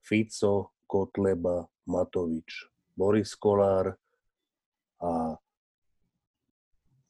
Fico, 0.00 0.78
Kotleba, 0.86 1.66
Matovič, 1.90 2.70
Boris 2.94 3.34
Kolár 3.34 3.92
a 5.02 5.36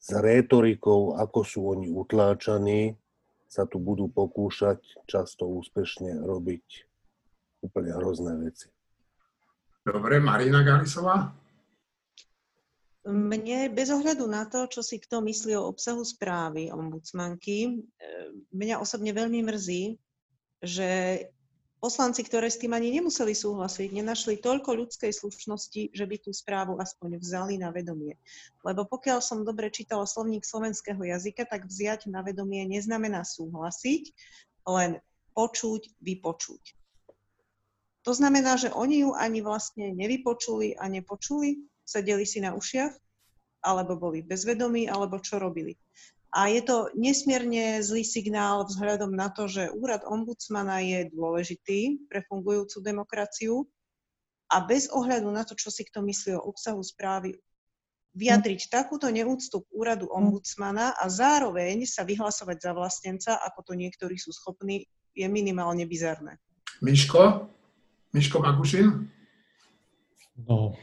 s 0.01 0.09
rétorikou, 0.13 1.17
ako 1.17 1.39
sú 1.41 1.59
oni 1.71 1.89
utláčaní, 1.89 2.93
sa 3.49 3.65
tu 3.65 3.79
budú 3.79 4.09
pokúšať 4.11 5.07
často 5.07 5.47
úspešne 5.47 6.21
robiť 6.25 6.65
úplne 7.63 7.95
hrozné 7.95 8.37
veci. 8.37 8.69
Dobre, 9.85 10.17
Marina 10.17 10.65
Galisová? 10.65 11.44
Mne 13.05 13.69
bez 13.69 13.93
ohľadu 13.93 14.25
na 14.25 14.49
to, 14.49 14.65
čo 14.65 14.81
si 14.81 14.97
kto 14.97 15.21
myslí 15.21 15.53
o 15.53 15.69
obsahu 15.69 16.01
správy 16.01 16.73
ombudsmanky, 16.73 17.57
e, 17.69 17.71
mňa 18.49 18.81
osobne 18.81 19.13
veľmi 19.13 19.45
mrzí, 19.45 19.93
že 20.65 20.89
poslanci, 21.77 22.25
ktoré 22.25 22.49
s 22.49 22.57
tým 22.57 22.73
ani 22.73 22.97
nemuseli 22.97 23.37
súhlasiť, 23.37 23.93
nenašli 23.93 24.41
toľko 24.41 24.73
ľudskej 24.73 25.13
slušnosti, 25.13 25.93
že 25.93 26.05
by 26.09 26.17
tú 26.17 26.33
správu 26.33 26.81
aspoň 26.81 27.21
vzali 27.21 27.61
na 27.61 27.69
vedomie. 27.69 28.17
Lebo 28.65 28.89
pokiaľ 28.89 29.21
som 29.21 29.45
dobre 29.45 29.69
čítala 29.69 30.09
slovník 30.09 30.41
slovenského 30.41 30.97
jazyka, 30.97 31.45
tak 31.45 31.69
vziať 31.69 32.09
na 32.09 32.25
vedomie 32.25 32.65
neznamená 32.65 33.21
súhlasiť, 33.21 34.03
len 34.65 34.97
počuť, 35.37 35.93
vypočuť. 36.01 36.73
To 38.09 38.17
znamená, 38.17 38.57
že 38.57 38.73
oni 38.73 39.05
ju 39.05 39.13
ani 39.13 39.45
vlastne 39.45 39.93
nevypočuli 39.93 40.73
a 40.81 40.89
nepočuli, 40.89 41.69
sedeli 41.85 42.25
si 42.25 42.41
na 42.41 42.57
ušiach, 42.57 42.91
alebo 43.65 43.97
boli 43.97 44.21
bezvedomí, 44.21 44.89
alebo 44.89 45.21
čo 45.21 45.37
robili. 45.37 45.77
A 46.35 46.51
je 46.51 46.59
to 46.67 46.91
nesmierne 46.99 47.79
zlý 47.79 48.03
signál 48.03 48.67
vzhľadom 48.67 49.15
na 49.15 49.31
to, 49.31 49.47
že 49.47 49.71
úrad 49.71 50.03
ombudsmana 50.03 50.83
je 50.83 51.07
dôležitý 51.15 52.11
pre 52.11 52.27
fungujúcu 52.27 52.83
demokraciu 52.83 53.63
a 54.51 54.59
bez 54.59 54.91
ohľadu 54.91 55.31
na 55.31 55.47
to, 55.47 55.55
čo 55.55 55.71
si 55.71 55.87
kto 55.87 56.03
myslí 56.03 56.35
o 56.35 56.43
obsahu 56.51 56.83
správy, 56.83 57.39
vyjadriť 58.15 58.67
takúto 58.67 59.07
neúctu 59.11 59.63
k 59.63 59.67
úradu 59.75 60.07
ombudsmana 60.11 60.95
a 60.95 61.07
zároveň 61.07 61.87
sa 61.87 62.03
vyhlasovať 62.07 62.57
za 62.63 62.71
vlastenca, 62.71 63.31
ako 63.39 63.71
to 63.71 63.73
niektorí 63.75 64.15
sú 64.19 64.35
schopní, 64.35 64.87
je 65.15 65.27
minimálne 65.31 65.87
bizarné. 65.87 66.35
Miško? 66.83 67.47
Miško 68.11 68.43
Magušin? 68.43 69.07
No, 70.35 70.75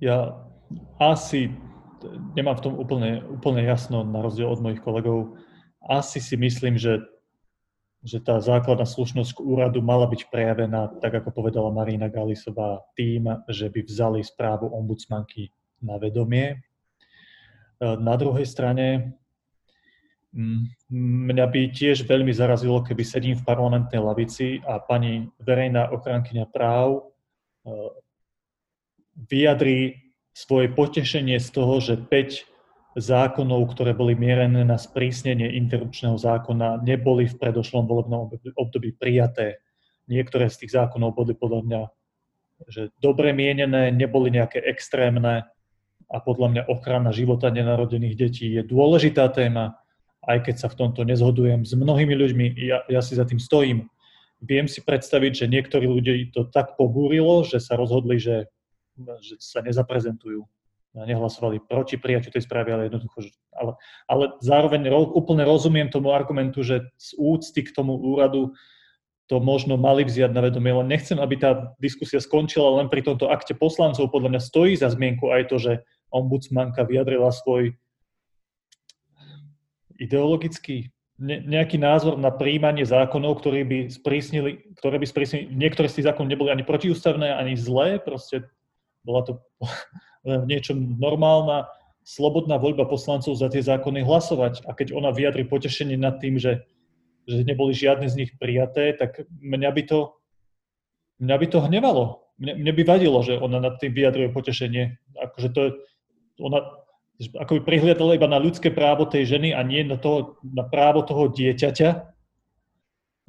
ja 0.00 0.38
asi 0.98 1.52
nemám 2.36 2.60
v 2.60 2.64
tom 2.68 2.74
úplne, 2.76 3.24
úplne 3.24 3.64
jasno, 3.64 4.04
na 4.04 4.20
rozdiel 4.20 4.48
od 4.50 4.60
mojich 4.60 4.84
kolegov. 4.84 5.36
Asi 5.80 6.20
si 6.20 6.36
myslím, 6.36 6.76
že, 6.76 7.00
že 8.04 8.20
tá 8.20 8.40
základná 8.40 8.84
slušnosť 8.84 9.40
k 9.40 9.44
úradu 9.44 9.80
mala 9.80 10.04
byť 10.04 10.28
prejavená, 10.28 11.00
tak 11.00 11.24
ako 11.24 11.32
povedala 11.32 11.72
Marina 11.72 12.12
Galisová, 12.12 12.84
tým, 12.92 13.28
že 13.48 13.72
by 13.72 13.80
vzali 13.84 14.20
správu 14.20 14.68
ombudsmanky 14.68 15.48
na 15.80 15.96
vedomie. 15.96 16.60
Na 17.80 18.14
druhej 18.16 18.44
strane, 18.48 19.16
mňa 20.90 21.46
by 21.46 21.60
tiež 21.72 22.04
veľmi 22.04 22.32
zarazilo, 22.34 22.82
keby 22.82 23.02
sedím 23.06 23.36
v 23.38 23.46
parlamentnej 23.46 24.00
lavici 24.02 24.60
a 24.66 24.82
pani 24.82 25.30
verejná 25.40 25.94
ochrankyňa 25.94 26.44
práv 26.50 27.12
vyjadrí 29.16 30.10
svoje 30.34 30.70
potešenie 30.70 31.38
z 31.38 31.48
toho, 31.54 31.78
že 31.78 31.94
5 31.98 32.98
zákonov, 32.98 33.74
ktoré 33.74 33.94
boli 33.94 34.14
mierené 34.14 34.62
na 34.62 34.78
sprísnenie 34.78 35.54
interrupčného 35.58 36.14
zákona, 36.14 36.82
neboli 36.82 37.26
v 37.26 37.38
predošlom 37.38 37.86
volebnom 37.86 38.30
období 38.54 38.94
prijaté. 38.94 39.62
Niektoré 40.06 40.46
z 40.50 40.66
tých 40.66 40.74
zákonov 40.78 41.14
boli 41.18 41.34
podľa 41.34 41.62
mňa 41.66 41.80
že 42.68 42.94
dobre 43.02 43.34
mienené, 43.34 43.90
neboli 43.90 44.30
nejaké 44.30 44.62
extrémne 44.62 45.44
a 46.06 46.16
podľa 46.20 46.48
mňa 46.54 46.62
ochrana 46.70 47.10
života 47.10 47.50
nenarodených 47.50 48.16
detí 48.16 48.46
je 48.54 48.62
dôležitá 48.62 49.26
téma, 49.32 49.74
aj 50.24 50.48
keď 50.48 50.54
sa 50.64 50.68
v 50.70 50.78
tomto 50.78 51.02
nezhodujem 51.04 51.66
s 51.66 51.74
mnohými 51.74 52.14
ľuďmi, 52.14 52.46
ja, 52.62 52.86
ja 52.88 53.00
si 53.02 53.18
za 53.18 53.26
tým 53.26 53.40
stojím. 53.42 53.90
Viem 54.44 54.68
si 54.68 54.84
predstaviť, 54.84 55.44
že 55.44 55.46
niektorí 55.50 55.88
ľudia 55.88 56.14
to 56.32 56.48
tak 56.48 56.76
pobúrilo, 56.76 57.44
že 57.44 57.60
sa 57.60 57.76
rozhodli, 57.76 58.20
že 58.20 58.48
že 59.22 59.34
sa 59.42 59.60
nezaprezentujú 59.60 60.46
nehlasovali 60.94 61.58
proti 61.66 61.98
prijaťu 61.98 62.30
tej 62.30 62.46
správy, 62.46 62.70
ale 62.70 62.86
jednoducho, 62.86 63.26
že, 63.26 63.30
ale, 63.50 63.74
ale 64.06 64.24
zároveň 64.38 64.86
ro, 64.86 65.10
úplne 65.10 65.42
rozumiem 65.42 65.90
tomu 65.90 66.14
argumentu, 66.14 66.62
že 66.62 66.86
z 66.94 67.18
úcty 67.18 67.66
k 67.66 67.74
tomu 67.74 67.98
úradu 67.98 68.54
to 69.26 69.42
možno 69.42 69.74
mali 69.74 70.06
vziať 70.06 70.30
na 70.30 70.44
vedomie, 70.44 70.70
len 70.70 70.86
nechcem, 70.86 71.18
aby 71.18 71.34
tá 71.34 71.74
diskusia 71.82 72.22
skončila 72.22 72.78
len 72.78 72.86
pri 72.86 73.02
tomto 73.02 73.26
akte 73.26 73.56
poslancov. 73.58 74.12
Podľa 74.12 74.36
mňa 74.36 74.40
stojí 74.46 74.78
za 74.78 74.92
zmienku 74.92 75.34
aj 75.34 75.42
to, 75.50 75.56
že 75.58 75.72
ombudsmanka 76.14 76.86
vyjadrila 76.86 77.34
svoj 77.34 77.74
ideologický 79.98 80.94
ne, 81.18 81.42
nejaký 81.42 81.80
názor 81.80 82.20
na 82.20 82.30
príjmanie 82.30 82.84
zákonov, 82.86 83.42
ktoré 83.42 83.64
by 83.66 83.78
sprísnili, 83.90 84.62
ktoré 84.78 85.00
by 85.00 85.06
sprísnili, 85.08 85.50
niektoré 85.50 85.90
z 85.90 85.98
tých 85.98 86.06
zákonov 86.12 86.30
neboli 86.30 86.50
ani 86.52 86.62
protiústavné, 86.62 87.34
ani 87.34 87.58
zlé, 87.58 87.98
proste 87.98 88.46
bola 89.04 89.22
to 89.22 89.32
len 90.28 90.48
niečo 90.48 90.74
normálna, 90.74 91.68
slobodná 92.04 92.60
voľba 92.60 92.84
poslancov 92.84 93.36
za 93.36 93.48
tie 93.48 93.64
zákony 93.64 94.04
hlasovať. 94.04 94.68
A 94.68 94.76
keď 94.76 94.92
ona 94.92 95.12
vyjadri 95.12 95.48
potešenie 95.48 95.96
nad 95.96 96.20
tým, 96.20 96.36
že, 96.36 96.68
že 97.24 97.44
neboli 97.44 97.72
žiadne 97.72 98.08
z 98.08 98.18
nich 98.24 98.30
prijaté, 98.36 98.92
tak 98.92 99.24
mňa 99.40 99.70
by 99.72 99.82
to, 99.88 100.00
mňa 101.24 101.36
by 101.40 101.46
to 101.48 101.58
hnevalo. 101.64 102.04
Mne, 102.36 102.60
mne 102.60 102.72
by 102.76 102.82
vadilo, 102.84 103.24
že 103.24 103.40
ona 103.40 103.56
nad 103.60 103.80
tým 103.80 103.96
vyjadruje 103.96 104.28
potešenie. 104.36 105.00
Akože 105.16 105.48
to, 105.54 105.60
ona 106.40 106.60
ako 107.38 107.58
by 107.58 107.60
prihliadala 107.62 108.18
iba 108.18 108.26
na 108.26 108.42
ľudské 108.42 108.74
právo 108.74 109.06
tej 109.06 109.38
ženy 109.38 109.54
a 109.54 109.62
nie 109.62 109.86
na, 109.86 109.94
to, 109.94 110.34
na 110.42 110.66
právo 110.66 111.06
toho 111.06 111.30
dieťaťa, 111.30 111.90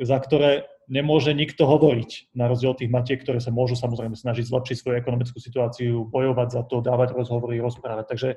za 0.02 0.18
ktoré 0.18 0.66
nemôže 0.88 1.34
nikto 1.34 1.66
hovoriť, 1.66 2.36
na 2.38 2.50
rozdiel 2.50 2.74
od 2.74 2.80
tých 2.82 2.92
matiek, 2.94 3.20
ktoré 3.22 3.42
sa 3.42 3.54
môžu 3.54 3.74
samozrejme 3.78 4.14
snažiť 4.14 4.46
zlepšiť 4.46 4.76
svoju 4.80 4.96
ekonomickú 5.02 5.38
situáciu, 5.42 6.06
bojovať 6.10 6.48
za 6.54 6.64
to, 6.66 6.82
dávať 6.82 7.18
rozhovory, 7.18 7.62
rozprávať. 7.62 8.06
Takže, 8.10 8.30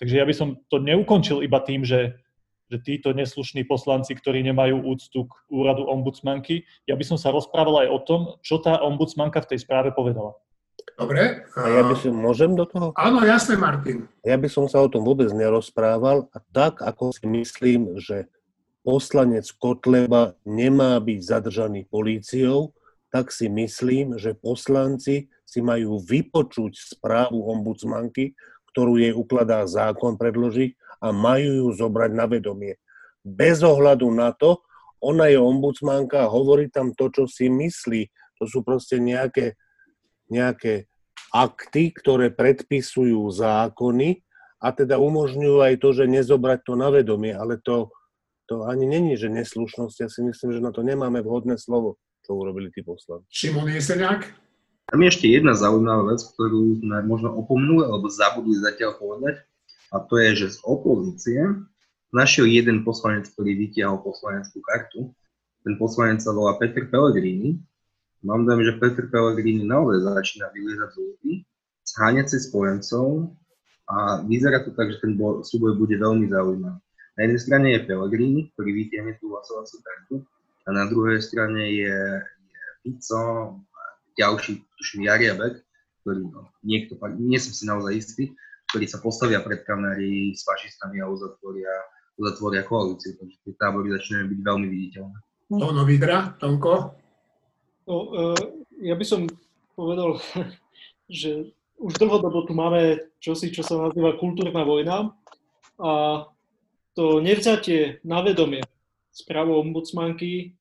takže 0.00 0.14
ja 0.16 0.24
by 0.24 0.34
som 0.36 0.48
to 0.68 0.80
neukončil 0.80 1.40
iba 1.40 1.60
tým, 1.60 1.84
že, 1.84 2.20
že 2.68 2.78
títo 2.80 3.16
neslušní 3.16 3.64
poslanci, 3.64 4.12
ktorí 4.12 4.44
nemajú 4.46 4.84
úctu 4.84 5.26
k 5.26 5.32
úradu 5.48 5.88
ombudsmanky, 5.88 6.68
ja 6.84 6.94
by 6.94 7.04
som 7.04 7.16
sa 7.16 7.32
rozprával 7.32 7.84
aj 7.84 7.88
o 7.88 7.98
tom, 8.04 8.20
čo 8.44 8.60
tá 8.60 8.80
ombudsmanka 8.80 9.40
v 9.44 9.56
tej 9.56 9.64
správe 9.64 9.92
povedala. 9.92 10.36
Dobre. 10.96 11.44
A 11.56 11.68
ja 11.68 11.82
by 11.84 11.94
som, 11.96 12.12
môžem 12.12 12.52
do 12.56 12.64
toho? 12.64 12.92
Áno, 12.96 13.20
jasné, 13.24 13.56
Martin. 13.56 14.08
Ja 14.24 14.36
by 14.36 14.48
som 14.48 14.64
sa 14.68 14.80
o 14.80 14.88
tom 14.88 15.04
vôbec 15.04 15.28
nerozprával 15.32 16.28
a 16.32 16.38
tak, 16.52 16.80
ako 16.80 17.12
si 17.12 17.24
myslím, 17.28 18.00
že 18.00 18.28
poslanec 18.90 19.46
Kotleba 19.54 20.34
nemá 20.42 20.98
byť 20.98 21.20
zadržaný 21.22 21.86
políciou, 21.86 22.74
tak 23.14 23.30
si 23.30 23.46
myslím, 23.46 24.18
že 24.18 24.34
poslanci 24.34 25.30
si 25.46 25.60
majú 25.62 26.02
vypočuť 26.02 26.98
správu 26.98 27.38
ombudsmanky, 27.54 28.34
ktorú 28.74 28.98
jej 28.98 29.14
ukladá 29.14 29.62
zákon 29.70 30.18
predložiť 30.18 30.74
a 31.06 31.14
majú 31.14 31.50
ju 31.62 31.68
zobrať 31.78 32.10
na 32.10 32.26
vedomie. 32.26 32.74
Bez 33.22 33.62
ohľadu 33.62 34.10
na 34.10 34.34
to, 34.34 34.58
ona 34.98 35.30
je 35.30 35.38
ombudsmanka 35.38 36.26
a 36.26 36.30
hovorí 36.30 36.66
tam 36.66 36.90
to, 36.90 37.14
čo 37.14 37.30
si 37.30 37.46
myslí. 37.46 38.10
To 38.42 38.50
sú 38.50 38.66
proste 38.66 38.98
nejaké, 38.98 39.54
nejaké 40.26 40.90
akty, 41.30 41.94
ktoré 41.94 42.34
predpisujú 42.34 43.22
zákony 43.30 44.18
a 44.58 44.74
teda 44.74 44.98
umožňujú 44.98 45.62
aj 45.62 45.74
to, 45.78 45.88
že 45.94 46.10
nezobrať 46.10 46.58
to 46.66 46.74
na 46.74 46.90
vedomie, 46.90 47.30
ale 47.30 47.62
to, 47.62 47.88
to 48.50 48.66
ani 48.66 48.90
není, 48.90 49.14
že 49.14 49.30
neslušnosť. 49.30 49.96
Ja 50.02 50.08
si 50.10 50.26
myslím, 50.26 50.50
že 50.50 50.58
na 50.58 50.74
to 50.74 50.82
nemáme 50.82 51.22
vhodné 51.22 51.54
slovo, 51.54 52.02
čo 52.26 52.34
urobili 52.34 52.74
tí 52.74 52.82
poslanci. 52.82 53.30
Šimon 53.30 53.70
Jeseniak? 53.70 54.26
Tam 54.90 54.98
je 54.98 55.06
ešte 55.06 55.30
jedna 55.30 55.54
zaujímavá 55.54 56.10
vec, 56.10 56.18
ktorú 56.34 56.82
sme 56.82 57.06
možno 57.06 57.30
opomnuli 57.30 57.86
alebo 57.86 58.10
zabudli 58.10 58.58
zatiaľ 58.58 58.98
povedať, 58.98 59.46
a 59.94 60.02
to 60.02 60.18
je, 60.18 60.30
že 60.34 60.46
z 60.54 60.66
opozície 60.66 61.38
našiel 62.10 62.50
jeden 62.50 62.82
poslanec, 62.82 63.30
ktorý 63.30 63.54
vytiahol 63.54 64.02
poslaneckú 64.02 64.58
kartu. 64.66 65.14
Ten 65.62 65.78
poslanec 65.78 66.18
sa 66.18 66.34
volá 66.34 66.58
Peter 66.58 66.90
Pellegrini. 66.90 67.62
Mám 68.26 68.50
dojem, 68.50 68.66
že 68.66 68.82
Peter 68.82 69.06
Pellegrini 69.06 69.62
naozaj 69.62 70.10
začína 70.10 70.50
vyliezať 70.50 70.90
z 70.90 70.98
úty, 70.98 71.30
zháňať 71.86 72.26
si 72.34 72.38
spojencov 72.50 73.30
a 73.86 74.26
vyzerá 74.26 74.66
to 74.66 74.74
tak, 74.74 74.90
že 74.90 74.98
ten 75.06 75.14
súboj 75.46 75.78
bude 75.78 75.94
veľmi 75.94 76.26
zaujímavý. 76.26 76.82
Na 77.20 77.28
jednej 77.28 77.44
strane 77.44 77.66
je 77.76 77.84
Pellegrini, 77.84 78.48
ktorý 78.56 78.70
vytiahne 78.80 79.12
tú 79.20 79.28
hlasovaciu 79.28 79.84
kartu, 79.84 80.24
a 80.64 80.68
na 80.72 80.88
druhej 80.88 81.20
strane 81.20 81.68
je, 81.68 81.92
je 82.24 82.64
Fico, 82.80 83.60
ďalší, 84.16 84.64
tuším, 84.80 85.04
Jariabek, 85.04 85.60
ktorý, 86.00 86.32
no, 86.32 86.48
niekto, 86.64 86.96
nie 87.20 87.36
som 87.36 87.52
si 87.52 87.68
naozaj 87.68 87.92
istý, 87.92 88.24
ktorí 88.72 88.88
sa 88.88 89.04
postavia 89.04 89.44
pred 89.44 89.68
kamery 89.68 90.32
s 90.32 90.48
fašistami 90.48 91.04
a 91.04 91.12
uzatvoria, 91.12 91.68
uzatvoria 92.16 92.64
koalíciu. 92.64 93.12
Takže 93.20 93.36
tie 93.44 93.52
tábory 93.60 93.92
začínajú 94.00 94.24
byť 94.24 94.40
veľmi 94.40 94.66
viditeľné. 94.72 95.18
Tono 95.52 95.84
Vidra, 95.84 96.32
Tonko? 96.40 96.96
No, 97.84 97.94
uh, 98.16 98.40
ja 98.80 98.96
by 98.96 99.04
som 99.04 99.28
povedal, 99.76 100.16
že 101.12 101.52
už 101.76 102.00
dlhodobo 102.00 102.48
tu 102.48 102.56
máme 102.56 103.12
čosi, 103.20 103.52
čo 103.52 103.60
sa 103.60 103.76
nazýva 103.76 104.16
kultúrna 104.16 104.64
vojna 104.64 105.12
a 105.76 105.90
to 106.98 107.22
nevzatie 107.22 108.02
na 108.02 108.22
vedomie 108.22 108.64
správou 109.10 109.62
ombudsmanky 109.62 110.54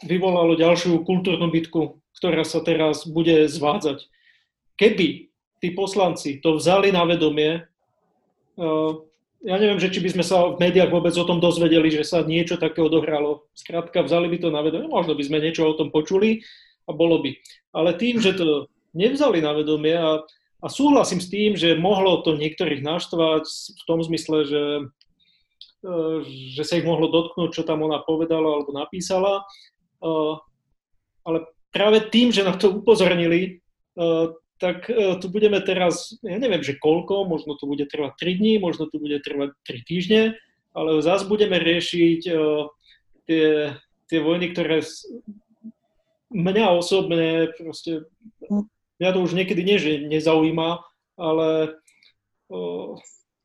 vyvolalo 0.00 0.56
ďalšiu 0.56 1.04
kultúrnu 1.04 1.50
bitku 1.52 2.00
ktorá 2.20 2.44
sa 2.44 2.60
teraz 2.60 3.08
bude 3.08 3.48
zvádzať. 3.48 4.04
Keby 4.76 5.32
tí 5.64 5.68
poslanci 5.72 6.36
to 6.44 6.60
vzali 6.60 6.92
na 6.92 7.08
vedomie, 7.08 7.64
ja 9.40 9.56
neviem, 9.56 9.80
že 9.80 9.88
či 9.88 10.04
by 10.04 10.20
sme 10.20 10.24
sa 10.24 10.52
v 10.52 10.60
médiách 10.60 10.92
vôbec 10.92 11.16
o 11.16 11.24
tom 11.24 11.40
dozvedeli, 11.40 11.88
že 11.88 12.04
sa 12.04 12.20
niečo 12.20 12.60
také 12.60 12.84
odohralo. 12.84 13.48
Skrátka, 13.56 14.04
vzali 14.04 14.28
by 14.28 14.36
to 14.36 14.48
na 14.52 14.60
vedomie, 14.60 14.92
možno 14.92 15.16
by 15.16 15.24
sme 15.24 15.40
niečo 15.40 15.64
o 15.64 15.76
tom 15.80 15.88
počuli 15.88 16.44
a 16.84 16.92
bolo 16.92 17.24
by. 17.24 17.32
Ale 17.72 17.96
tým, 17.96 18.20
že 18.20 18.36
to 18.36 18.68
nevzali 18.92 19.40
na 19.40 19.56
vedomie 19.56 19.96
a, 19.96 20.20
a 20.60 20.66
súhlasím 20.68 21.20
s 21.24 21.32
tým, 21.32 21.56
že 21.56 21.76
mohlo 21.76 22.20
to 22.20 22.36
niektorých 22.36 22.84
naštvať 22.84 23.44
v 23.48 23.82
tom 23.88 24.04
zmysle, 24.04 24.38
že, 24.44 24.64
eh, 25.88 26.18
že 26.56 26.62
sa 26.68 26.76
ich 26.76 26.84
mohlo 26.84 27.08
dotknúť, 27.08 27.50
čo 27.56 27.62
tam 27.64 27.80
ona 27.80 28.04
povedala 28.04 28.60
alebo 28.60 28.76
napísala, 28.76 29.48
eh, 30.04 30.34
ale 31.24 31.38
práve 31.72 32.04
tým, 32.12 32.28
že 32.28 32.44
na 32.44 32.52
to 32.56 32.76
upozornili, 32.76 33.60
eh, 33.96 34.26
tak 34.60 34.92
tu 35.24 35.32
budeme 35.32 35.56
teraz, 35.64 36.20
ja 36.20 36.36
neviem, 36.36 36.60
že 36.60 36.76
koľko, 36.76 37.24
možno 37.24 37.56
to 37.56 37.64
bude 37.64 37.88
trvať 37.88 38.12
3 38.20 38.36
dní, 38.36 38.60
možno 38.60 38.92
to 38.92 39.00
bude 39.00 39.16
trvať 39.24 39.56
3 39.64 39.80
týždne, 39.88 40.36
ale 40.76 41.00
zase 41.00 41.24
budeme 41.24 41.56
riešiť 41.56 42.20
tie, 43.24 43.72
tie 44.04 44.18
vojny, 44.20 44.52
ktoré 44.52 44.84
mňa 46.30 46.66
osobne 46.76 47.50
proste, 47.58 48.06
mňa 49.00 49.10
to 49.16 49.20
už 49.24 49.32
niekedy 49.32 49.64
nie, 49.64 49.80
že 49.80 50.04
nezaujíma, 50.04 50.84
ale 51.16 51.80
o, 52.52 53.00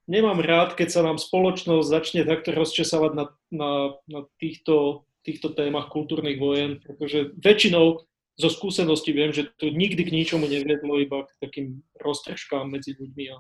nemám 0.06 0.44
rád, 0.44 0.76
keď 0.76 0.88
sa 0.92 1.02
nám 1.02 1.18
spoločnosť 1.18 1.88
začne 1.88 2.22
takto 2.28 2.52
rozčesávať 2.52 3.12
na, 3.16 3.26
na, 3.50 3.72
na 4.06 4.20
týchto, 4.38 5.08
týchto 5.24 5.56
témach 5.56 5.90
kultúrnych 5.90 6.38
vojen, 6.38 6.84
pretože 6.84 7.34
väčšinou 7.40 8.04
zo 8.36 8.50
skúsenosti 8.52 9.16
viem, 9.16 9.32
že 9.32 9.48
to 9.56 9.72
nikdy 9.72 10.04
k 10.04 10.12
ničomu 10.12 10.46
neviedlo, 10.52 11.00
iba 11.00 11.24
k 11.24 11.32
takým 11.40 11.68
roztržkám 12.04 12.68
medzi 12.68 12.92
ľuďmi 13.00 13.26
a 13.32 13.40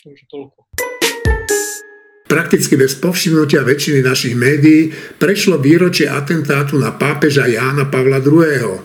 takže 0.00 0.24
toľko. 0.32 0.58
Prakticky 2.26 2.74
bez 2.74 2.98
povšimnutia 2.98 3.62
väčšiny 3.62 4.02
našich 4.02 4.34
médií 4.34 4.90
prešlo 5.22 5.62
výročie 5.62 6.10
atentátu 6.10 6.74
na 6.74 6.90
pápeža 6.90 7.46
Jána 7.46 7.86
Pavla 7.86 8.18
II. 8.18 8.82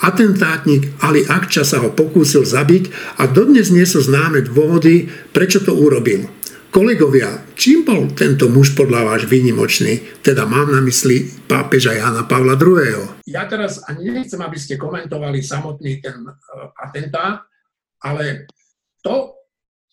Atentátnik 0.00 0.96
Ali 1.04 1.26
Akča 1.26 1.66
sa 1.66 1.82
ho 1.84 1.92
pokúsil 1.92 2.46
zabiť 2.46 3.16
a 3.20 3.28
dodnes 3.30 3.68
nie 3.70 3.84
sú 3.84 4.00
známe 4.02 4.46
dôvody, 4.46 5.08
prečo 5.30 5.60
to 5.60 5.76
urobil. 5.76 6.26
Kolegovia, 6.70 7.50
čím 7.58 7.82
bol 7.82 8.14
tento 8.14 8.46
muž 8.46 8.78
podľa 8.78 9.02
váš 9.02 9.26
výnimočný? 9.26 10.22
Teda 10.22 10.46
mám 10.46 10.70
na 10.70 10.78
mysli 10.86 11.26
pápeža 11.50 11.98
Jana 11.98 12.22
Pavla 12.30 12.54
II. 12.54 13.26
Ja 13.26 13.50
teraz 13.50 13.82
ani 13.90 14.14
nechcem, 14.14 14.38
aby 14.38 14.54
ste 14.54 14.78
komentovali 14.78 15.42
samotný 15.42 15.98
ten 15.98 16.22
uh, 16.22 16.70
atentát, 16.78 17.42
ale 18.06 18.46
to, 19.02 19.34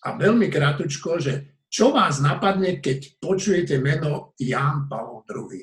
a 0.05 0.13
veľmi 0.21 0.53
kratučko, 0.53 1.17
že 1.17 1.57
čo 1.67 1.91
vás 1.91 2.21
napadne, 2.21 2.77
keď 2.77 3.19
počujete 3.19 3.81
meno 3.81 4.37
Jan 4.37 4.85
Pavel 4.85 5.25
II? 5.27 5.59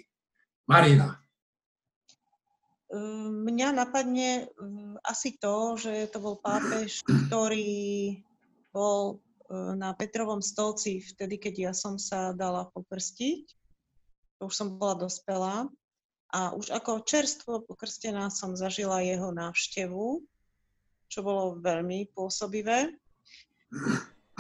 Marina. 0.67 1.24
Mňa 2.95 3.75
napadne 3.75 4.47
asi 5.03 5.35
to, 5.37 5.75
že 5.75 6.15
to 6.15 6.19
bol 6.23 6.39
pápež, 6.39 7.03
ktorý 7.27 8.23
bol 8.71 9.25
E, 9.45 9.77
na 9.77 9.93
Petrovom 9.93 10.41
stolci 10.41 11.05
vtedy, 11.05 11.37
keď 11.37 11.55
ja 11.71 11.73
som 11.77 12.01
sa 12.01 12.33
dala 12.33 12.67
poprstiť. 12.73 13.45
To 14.41 14.49
už 14.49 14.55
som 14.55 14.69
bola 14.81 15.07
dospelá. 15.07 15.69
A 16.35 16.51
už 16.57 16.75
ako 16.75 17.07
čerstvo 17.07 17.63
pokrstená 17.63 18.27
som 18.33 18.59
zažila 18.59 19.05
jeho 19.07 19.31
návštevu, 19.31 20.25
čo 21.07 21.19
bolo 21.23 21.63
veľmi 21.63 22.11
pôsobivé. 22.11 22.91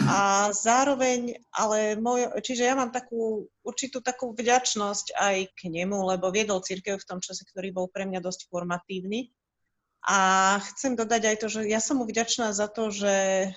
A 0.05 0.53
zároveň, 0.53 1.41
ale 1.49 1.97
môj, 1.97 2.29
čiže 2.45 2.69
ja 2.69 2.77
mám 2.77 2.93
takú 2.93 3.49
určitú 3.65 4.05
takú 4.05 4.37
vďačnosť 4.37 5.17
aj 5.17 5.37
k 5.57 5.61
nemu, 5.73 5.97
lebo 6.15 6.29
viedol 6.29 6.61
církev 6.61 7.01
v 7.01 7.09
tom 7.09 7.21
čase, 7.25 7.49
ktorý 7.49 7.73
bol 7.73 7.87
pre 7.89 8.05
mňa 8.05 8.21
dosť 8.21 8.53
formatívny. 8.53 9.33
A 10.05 10.19
chcem 10.75 10.93
dodať 10.93 11.23
aj 11.25 11.37
to, 11.41 11.47
že 11.49 11.61
ja 11.65 11.81
som 11.81 12.01
mu 12.01 12.05
vďačná 12.05 12.53
za 12.53 12.69
to, 12.69 12.93
že 12.93 13.49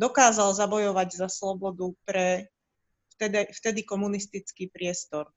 dokázal 0.00 0.56
zabojovať 0.56 1.08
za 1.12 1.28
slobodu 1.28 1.92
pre 2.08 2.48
vtedy, 3.12 3.52
vtedy 3.52 3.80
komunistický 3.84 4.72
priestor. 4.72 5.28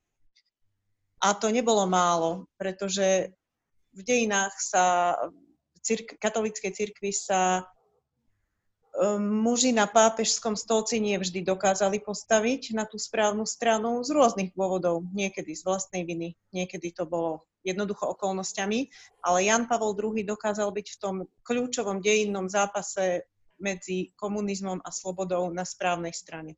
A 1.19 1.35
to 1.35 1.51
nebolo 1.51 1.83
málo, 1.83 2.47
pretože 2.55 3.35
v 3.91 4.01
dejinách 4.03 4.55
sa 4.59 5.15
v 5.75 5.79
cirk- 5.83 6.15
katolíckej 6.19 6.71
cirkvi 6.71 7.11
sa 7.11 7.67
muži 9.19 9.75
na 9.75 9.91
pápežskom 9.91 10.55
stolci 10.55 11.03
nie 11.03 11.19
vždy 11.19 11.43
dokázali 11.43 11.99
postaviť 11.99 12.71
na 12.71 12.87
tú 12.87 12.95
správnu 12.95 13.43
stranu 13.43 13.99
z 14.07 14.15
rôznych 14.15 14.55
dôvodov. 14.55 15.03
Niekedy 15.11 15.51
z 15.51 15.67
vlastnej 15.67 16.07
viny, 16.07 16.39
niekedy 16.55 16.95
to 16.95 17.03
bolo 17.03 17.43
jednoducho 17.65 18.15
okolnostiami, 18.15 18.87
ale 19.25 19.49
Jan 19.49 19.67
Pavol 19.67 19.97
II 19.97 20.21
dokázal 20.23 20.69
byť 20.71 20.87
v 20.95 20.99
tom 21.01 21.15
kľúčovom 21.43 21.99
dejinnom 21.99 22.47
zápase 22.47 23.27
medzi 23.59 24.13
komunizmom 24.15 24.79
a 24.83 24.89
slobodou 24.93 25.49
na 25.51 25.65
správnej 25.65 26.13
strane. 26.13 26.55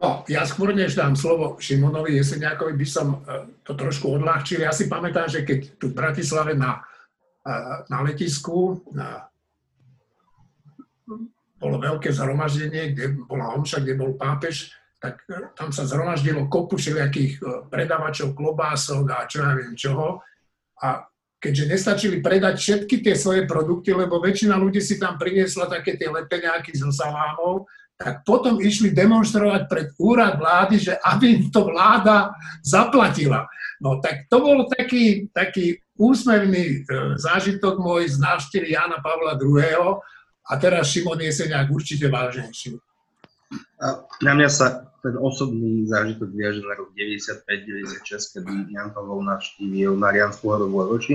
No, 0.00 0.24
ja 0.32 0.48
skôr 0.48 0.72
než 0.72 0.96
dám 0.96 1.12
slovo 1.12 1.60
Šimonovi 1.60 2.16
Jeseniakovi, 2.16 2.72
by 2.72 2.86
som 2.88 3.20
e, 3.20 3.52
to 3.60 3.76
trošku 3.76 4.16
odľahčil. 4.16 4.64
Ja 4.64 4.72
si 4.72 4.88
pamätám, 4.88 5.28
že 5.28 5.44
keď 5.44 5.76
tu 5.76 5.92
v 5.92 5.98
Bratislave 6.00 6.56
na, 6.56 6.80
e, 7.44 7.52
na 7.92 8.00
letisku 8.00 8.80
na, 8.96 9.28
bolo 11.60 11.76
veľké 11.76 12.08
zhromaždenie, 12.08 12.96
kde 12.96 13.20
bola 13.28 13.52
omša, 13.54 13.84
kde 13.84 13.94
bol 14.00 14.16
pápež, 14.16 14.72
tak 14.96 15.20
e, 15.28 15.52
tam 15.52 15.70
sa 15.70 15.84
zhromaždilo 15.84 16.48
kopu 16.48 16.80
všelijakých 16.80 17.44
predávačov 17.68 18.32
klobások 18.32 19.04
a 19.12 19.28
čo 19.28 19.44
ja 19.44 19.52
viem 19.52 19.76
čoho. 19.76 20.24
A 20.80 21.04
keďže 21.40 21.70
nestačili 21.72 22.16
predať 22.20 22.60
všetky 22.60 23.00
tie 23.04 23.16
svoje 23.16 23.48
produkty, 23.48 23.96
lebo 23.96 24.20
väčšina 24.20 24.60
ľudí 24.60 24.80
si 24.80 25.00
tam 25.00 25.16
priniesla 25.16 25.68
také 25.68 25.96
tie 25.96 26.08
lepeňáky 26.08 26.76
so 26.76 26.92
salámov, 26.92 27.68
tak 28.00 28.24
potom 28.24 28.56
išli 28.60 28.96
demonstrovať 28.96 29.62
pred 29.68 29.88
úrad 30.00 30.40
vlády, 30.40 30.80
že 30.80 30.96
aby 31.04 31.36
im 31.36 31.42
to 31.52 31.68
vláda 31.68 32.32
zaplatila. 32.64 33.44
No 33.80 34.00
tak 34.00 34.28
to 34.28 34.40
bol 34.40 34.64
taký, 34.72 35.28
taký 35.36 35.80
úsmevný 36.00 36.64
e, 36.64 36.96
zážitok 37.20 37.76
môj 37.76 38.08
z 38.08 38.16
návštevy 38.20 38.72
Jana 38.72 39.04
Pavla 39.04 39.36
II. 39.36 40.00
A 40.50 40.58
teraz 40.58 40.90
Šimon 40.90 41.22
Jeseniak 41.22 41.70
určite 41.70 42.10
vážnejší. 42.10 42.74
Na 44.20 44.32
mňa 44.34 44.50
sa 44.50 44.90
ten 45.00 45.16
osobný 45.16 45.88
zážitok 45.88 46.28
viaže 46.34 46.60
na 46.60 46.76
rok 46.76 46.92
95-96, 46.92 48.34
kedy 48.36 48.74
Jan 48.74 48.92
Pavol 48.92 49.24
navštívil 49.24 49.96
Marianskú 49.96 50.52
horu 50.52 50.68
v 50.68 50.74
Levoči. 50.84 51.14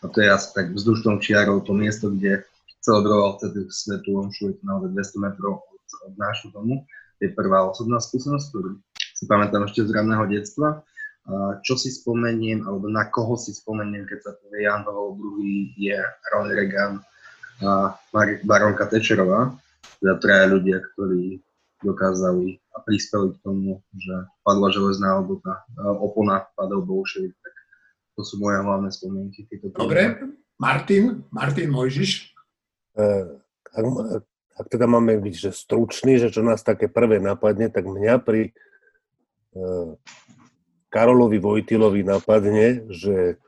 A 0.00 0.08
to 0.08 0.22
je 0.22 0.30
asi 0.30 0.54
tak 0.54 0.72
vzdušnou 0.72 1.18
čiarou 1.18 1.60
to 1.60 1.74
miesto, 1.74 2.08
kde 2.08 2.46
celebroval 2.80 3.36
vtedy 3.36 3.66
svetu 3.68 4.16
omšu, 4.16 4.54
je 4.54 4.54
to 4.56 4.64
naozaj 4.64 4.90
200 4.94 5.26
metrov 5.26 5.52
od, 5.60 6.14
nášho 6.16 6.48
domu. 6.54 6.86
To 7.18 7.20
je 7.26 7.34
prvá 7.34 7.66
osobná 7.66 7.98
skúsenosť, 7.98 8.46
ktorú 8.48 8.78
si 8.94 9.24
pamätám 9.26 9.66
ešte 9.66 9.84
z 9.84 9.90
ranného 9.90 10.24
detstva. 10.30 10.86
Čo 11.66 11.76
si 11.76 11.92
spomeniem, 11.92 12.64
alebo 12.64 12.88
na 12.88 13.10
koho 13.10 13.36
si 13.36 13.52
spomeniem, 13.52 14.08
keď 14.08 14.18
sa 14.22 14.32
povie 14.40 14.64
Jan 14.64 14.86
Pavol 14.86 15.18
II, 15.18 15.76
je 15.76 15.98
Ronald 16.32 16.56
Reagan 16.56 17.04
a 17.62 17.98
baronka 18.46 18.86
Tečerová, 18.86 19.54
teda 19.98 20.14
traja 20.22 20.46
ľudia, 20.46 20.78
ktorí 20.94 21.42
dokázali 21.82 22.58
a 22.74 22.82
prispeli 22.82 23.34
k 23.34 23.38
tomu, 23.42 23.82
že 23.94 24.14
padla 24.42 24.70
železná 24.74 25.22
obota, 25.22 25.62
opona, 25.98 26.46
padol 26.58 26.82
bolševik, 26.82 27.34
tak 27.34 27.54
to 28.18 28.22
sú 28.26 28.42
moje 28.42 28.58
hlavné 28.62 28.90
spomienky. 28.90 29.46
Dobre, 29.74 30.34
Martin, 30.58 31.22
Martin 31.30 31.70
Mojžiš. 31.70 32.34
E, 32.98 33.06
ak, 33.70 33.84
ak 34.58 34.66
teda 34.66 34.90
máme 34.90 35.22
byť 35.22 35.34
že 35.38 35.50
stručný, 35.54 36.18
že 36.18 36.34
čo 36.34 36.42
nás 36.42 36.66
také 36.66 36.90
prvé 36.90 37.22
napadne, 37.22 37.70
tak 37.70 37.86
mňa 37.86 38.18
pri 38.18 38.50
uh, 39.54 39.94
Karolovi 40.90 41.38
Vojtilovi 41.38 42.02
napadne, 42.02 42.90
že 42.90 43.38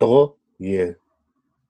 to 0.00 0.40
je 0.56 0.96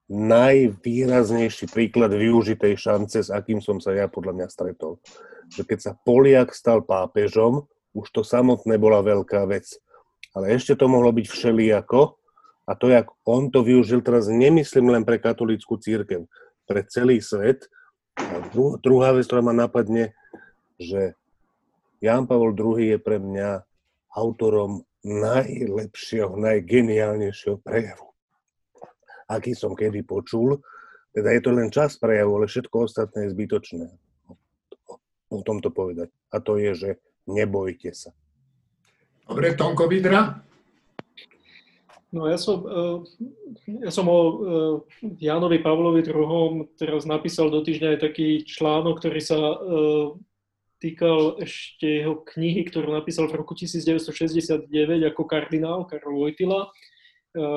najvýraznejší 0.08 1.68
príklad 1.68 2.16
využitej 2.16 2.74
šance, 2.80 3.20
s 3.20 3.30
akým 3.32 3.60
som 3.60 3.76
sa 3.76 3.92
ja 3.92 4.08
podľa 4.08 4.40
mňa 4.40 4.46
stretol. 4.48 5.00
Že 5.52 5.62
keď 5.68 5.78
sa 5.80 5.92
Poliak 6.00 6.56
stal 6.56 6.80
pápežom, 6.84 7.68
už 7.92 8.06
to 8.12 8.24
samotné 8.24 8.80
bola 8.80 9.04
veľká 9.04 9.44
vec. 9.48 9.68
Ale 10.32 10.52
ešte 10.52 10.76
to 10.76 10.88
mohlo 10.88 11.12
byť 11.12 11.26
všelijako, 11.28 12.18
a 12.68 12.76
to, 12.76 12.92
jak 12.92 13.08
on 13.24 13.48
to 13.48 13.64
využil, 13.64 14.04
teraz 14.04 14.28
nemyslím 14.28 14.92
len 14.92 15.00
pre 15.08 15.16
katolícku 15.16 15.80
církev, 15.80 16.28
pre 16.68 16.84
celý 16.84 17.24
svet. 17.24 17.64
A 18.20 18.44
druhá 18.84 19.16
vec, 19.16 19.24
ktorá 19.24 19.40
ma 19.40 19.56
napadne, 19.56 20.12
že 20.76 21.16
Jan 22.04 22.28
Pavel 22.28 22.52
II 22.52 22.76
je 22.76 22.98
pre 23.00 23.16
mňa 23.16 23.64
autorom 24.12 24.84
najlepšieho, 25.00 26.36
najgeniálnejšieho 26.36 27.56
prejavu, 27.64 28.07
aký 29.28 29.52
som 29.52 29.76
kedy 29.76 30.02
počul. 30.02 30.58
Teda 31.12 31.30
je 31.36 31.40
to 31.44 31.50
len 31.52 31.68
čas 31.68 32.00
prejavu, 32.00 32.40
ale 32.40 32.46
všetko 32.48 32.88
ostatné 32.88 33.28
je 33.28 33.32
zbytočné. 33.36 33.86
O 35.28 35.44
tomto 35.44 35.68
povedať. 35.68 36.08
A 36.32 36.40
to 36.40 36.56
je, 36.56 36.72
že 36.72 36.90
nebojte 37.28 37.92
sa. 37.92 38.16
Dobre, 39.28 39.52
Tonko 39.52 39.84
Vidra? 39.84 40.40
No 42.08 42.24
ja 42.24 42.40
som, 42.40 42.64
eh, 42.64 42.96
ja 43.84 43.92
som 43.92 44.08
o 44.08 44.18
eh, 44.18 44.74
Jánovi 45.20 45.60
Pavlovi 45.60 46.00
II. 46.00 46.64
teraz 46.80 47.04
napísal 47.04 47.52
do 47.52 47.60
týždňa 47.60 47.96
aj 47.96 48.00
taký 48.00 48.48
článok, 48.48 48.96
ktorý 48.96 49.20
sa 49.20 49.36
eh, 49.36 50.06
týkal 50.80 51.36
ešte 51.44 51.84
jeho 51.84 52.24
knihy, 52.24 52.64
ktorú 52.64 52.96
napísal 52.96 53.28
v 53.28 53.44
roku 53.44 53.52
1969 53.52 54.72
ako 55.04 55.22
kardinál 55.28 55.84
Karol 55.84 56.22
Vojtila, 56.22 56.70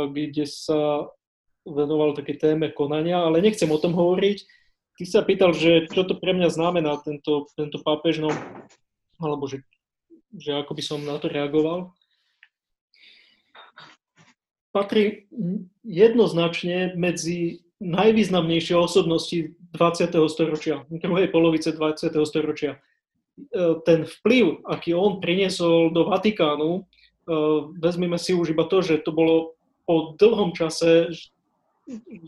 kde 0.09 0.49
sa 0.49 1.05
venoval 1.65 2.17
také 2.17 2.37
téme 2.37 2.73
konania, 2.73 3.21
ale 3.21 3.41
nechcem 3.41 3.69
o 3.69 3.81
tom 3.81 3.93
hovoriť. 3.93 4.37
Ty 4.97 5.03
sa 5.07 5.21
pýtal, 5.25 5.53
že 5.55 5.89
čo 5.89 6.05
to 6.05 6.17
pre 6.17 6.33
mňa 6.33 6.49
znamená 6.53 6.99
tento, 7.01 7.49
tento 7.57 7.81
pápež, 7.81 8.21
no, 8.21 8.29
alebo 9.17 9.49
že, 9.49 9.65
že 10.35 10.57
ako 10.57 10.71
by 10.77 10.83
som 10.83 10.99
na 11.01 11.17
to 11.17 11.29
reagoval 11.29 11.93
patrí 14.71 15.27
jednoznačne 15.83 16.95
medzi 16.95 17.63
najvýznamnejšie 17.83 18.75
osobnosti 18.75 19.51
20. 19.75 20.15
storočia, 20.31 20.87
druhej 20.89 21.27
polovice 21.27 21.75
20. 21.75 22.11
storočia. 22.23 22.77
E, 22.77 22.79
ten 23.83 24.07
vplyv, 24.07 24.63
aký 24.67 24.95
on 24.95 25.19
priniesol 25.19 25.91
do 25.91 26.07
Vatikánu, 26.07 26.71
e, 26.77 26.81
vezmeme 27.79 28.15
si 28.15 28.31
už 28.31 28.55
iba 28.55 28.63
to, 28.67 28.79
že 28.79 29.03
to 29.03 29.11
bolo 29.11 29.57
po 29.89 30.15
dlhom 30.15 30.53
čase, 30.55 31.11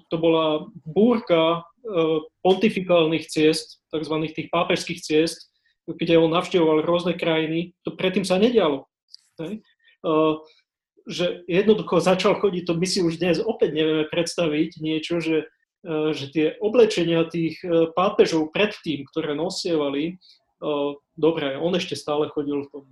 to 0.10 0.16
bola 0.18 0.68
búrka 0.88 1.62
e, 1.84 2.22
pontifikálnych 2.42 3.28
ciest, 3.30 3.84
tzv. 3.90 4.16
tých 4.32 4.50
pápežských 4.50 5.00
ciest, 5.00 5.52
kde 5.86 6.16
on 6.16 6.32
navštevoval 6.32 6.88
rôzne 6.88 7.14
krajiny. 7.16 7.76
To 7.84 7.96
predtým 7.96 8.24
sa 8.24 8.40
nedialo 8.40 8.88
že 11.08 11.44
jednoducho 11.52 12.00
začal 12.00 12.40
chodiť, 12.40 12.64
to 12.64 12.74
my 12.80 12.88
si 12.88 13.04
už 13.04 13.20
dnes 13.20 13.44
opäť 13.44 13.76
nevieme 13.76 14.06
predstaviť 14.08 14.80
niečo, 14.80 15.20
že, 15.20 15.52
e, 15.84 16.16
že 16.16 16.26
tie 16.32 16.46
oblečenia 16.64 17.28
tých 17.28 17.60
e, 17.64 17.92
pápežov 17.92 18.56
predtým, 18.56 19.04
ktoré 19.12 19.36
nosievali, 19.36 20.04
e, 20.08 20.74
dobre, 21.20 21.60
on 21.60 21.76
ešte 21.76 22.00
stále 22.00 22.32
chodil 22.32 22.64
v 22.64 22.72
tom 22.72 22.86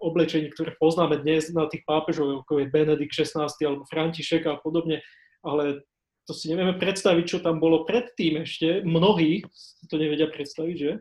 oblečení, 0.00 0.48
ktoré 0.50 0.74
poznáme 0.80 1.20
dnes 1.20 1.52
na 1.52 1.68
tých 1.68 1.84
pápežov, 1.84 2.42
ako 2.42 2.64
je 2.64 2.72
Benedikt 2.72 3.12
XVI 3.12 3.46
alebo 3.46 3.84
František 3.86 4.48
a 4.48 4.58
podobne, 4.58 5.04
ale 5.44 5.84
to 6.24 6.32
si 6.32 6.48
nevieme 6.48 6.80
predstaviť, 6.80 7.24
čo 7.26 7.38
tam 7.44 7.60
bolo 7.60 7.84
predtým 7.84 8.42
ešte. 8.42 8.80
Mnohí 8.82 9.44
to 9.86 9.94
nevedia 10.00 10.26
predstaviť, 10.26 10.76
že? 10.76 10.92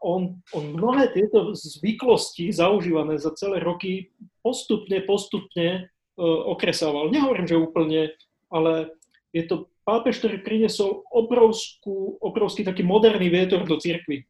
on, 0.00 0.40
on 0.56 0.64
mnohé 0.72 1.12
tieto 1.12 1.52
zvyklosti 1.52 2.48
zaužívané 2.52 3.20
za 3.20 3.36
celé 3.36 3.60
roky 3.60 4.12
postupne, 4.40 5.00
postupne 5.04 5.88
uh, 6.16 6.40
okresával. 6.56 7.12
Nehovorím, 7.12 7.46
že 7.48 7.60
úplne, 7.60 8.00
ale 8.48 8.94
je 9.36 9.44
to 9.44 9.68
pápež, 9.84 10.24
ktorý 10.24 10.40
priniesol 10.40 11.04
obrovskú, 11.12 12.16
obrovský 12.24 12.64
taký 12.64 12.80
moderný 12.80 13.28
vietor 13.28 13.68
do 13.68 13.76
cirkvy. 13.76 14.24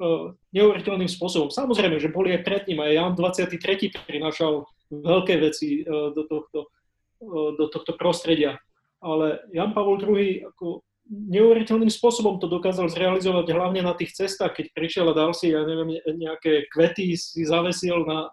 Uh, 0.00 0.32
neuveriteľným 0.56 1.12
spôsobom. 1.12 1.52
Samozrejme, 1.52 2.00
že 2.00 2.08
boli 2.08 2.32
aj 2.32 2.40
pred 2.40 2.64
ním, 2.64 2.80
aj 2.80 2.96
Jan 2.96 3.12
23. 3.20 4.00
prinášal 4.08 4.64
veľké 4.88 5.36
veci 5.36 5.84
uh, 5.84 6.08
do, 6.16 6.24
tohto, 6.24 6.72
uh, 7.20 7.52
do 7.52 7.68
tohto 7.68 7.92
prostredia. 8.00 8.56
Ale 9.04 9.44
Jan 9.52 9.76
Pavol 9.76 10.00
II 10.00 10.48
ako 10.48 10.80
neuveriteľným 11.10 11.92
spôsobom 11.92 12.40
to 12.40 12.48
dokázal 12.48 12.88
zrealizovať 12.88 13.52
hlavne 13.52 13.84
na 13.84 13.92
tých 13.92 14.16
cestách, 14.16 14.56
keď 14.56 14.72
prišiel 14.72 15.12
a 15.12 15.16
dal 15.16 15.36
si, 15.36 15.52
ja 15.52 15.68
neviem, 15.68 16.00
nejaké 16.00 16.72
kvety 16.72 17.12
si 17.20 17.44
zavesil 17.44 18.00
na, 18.08 18.32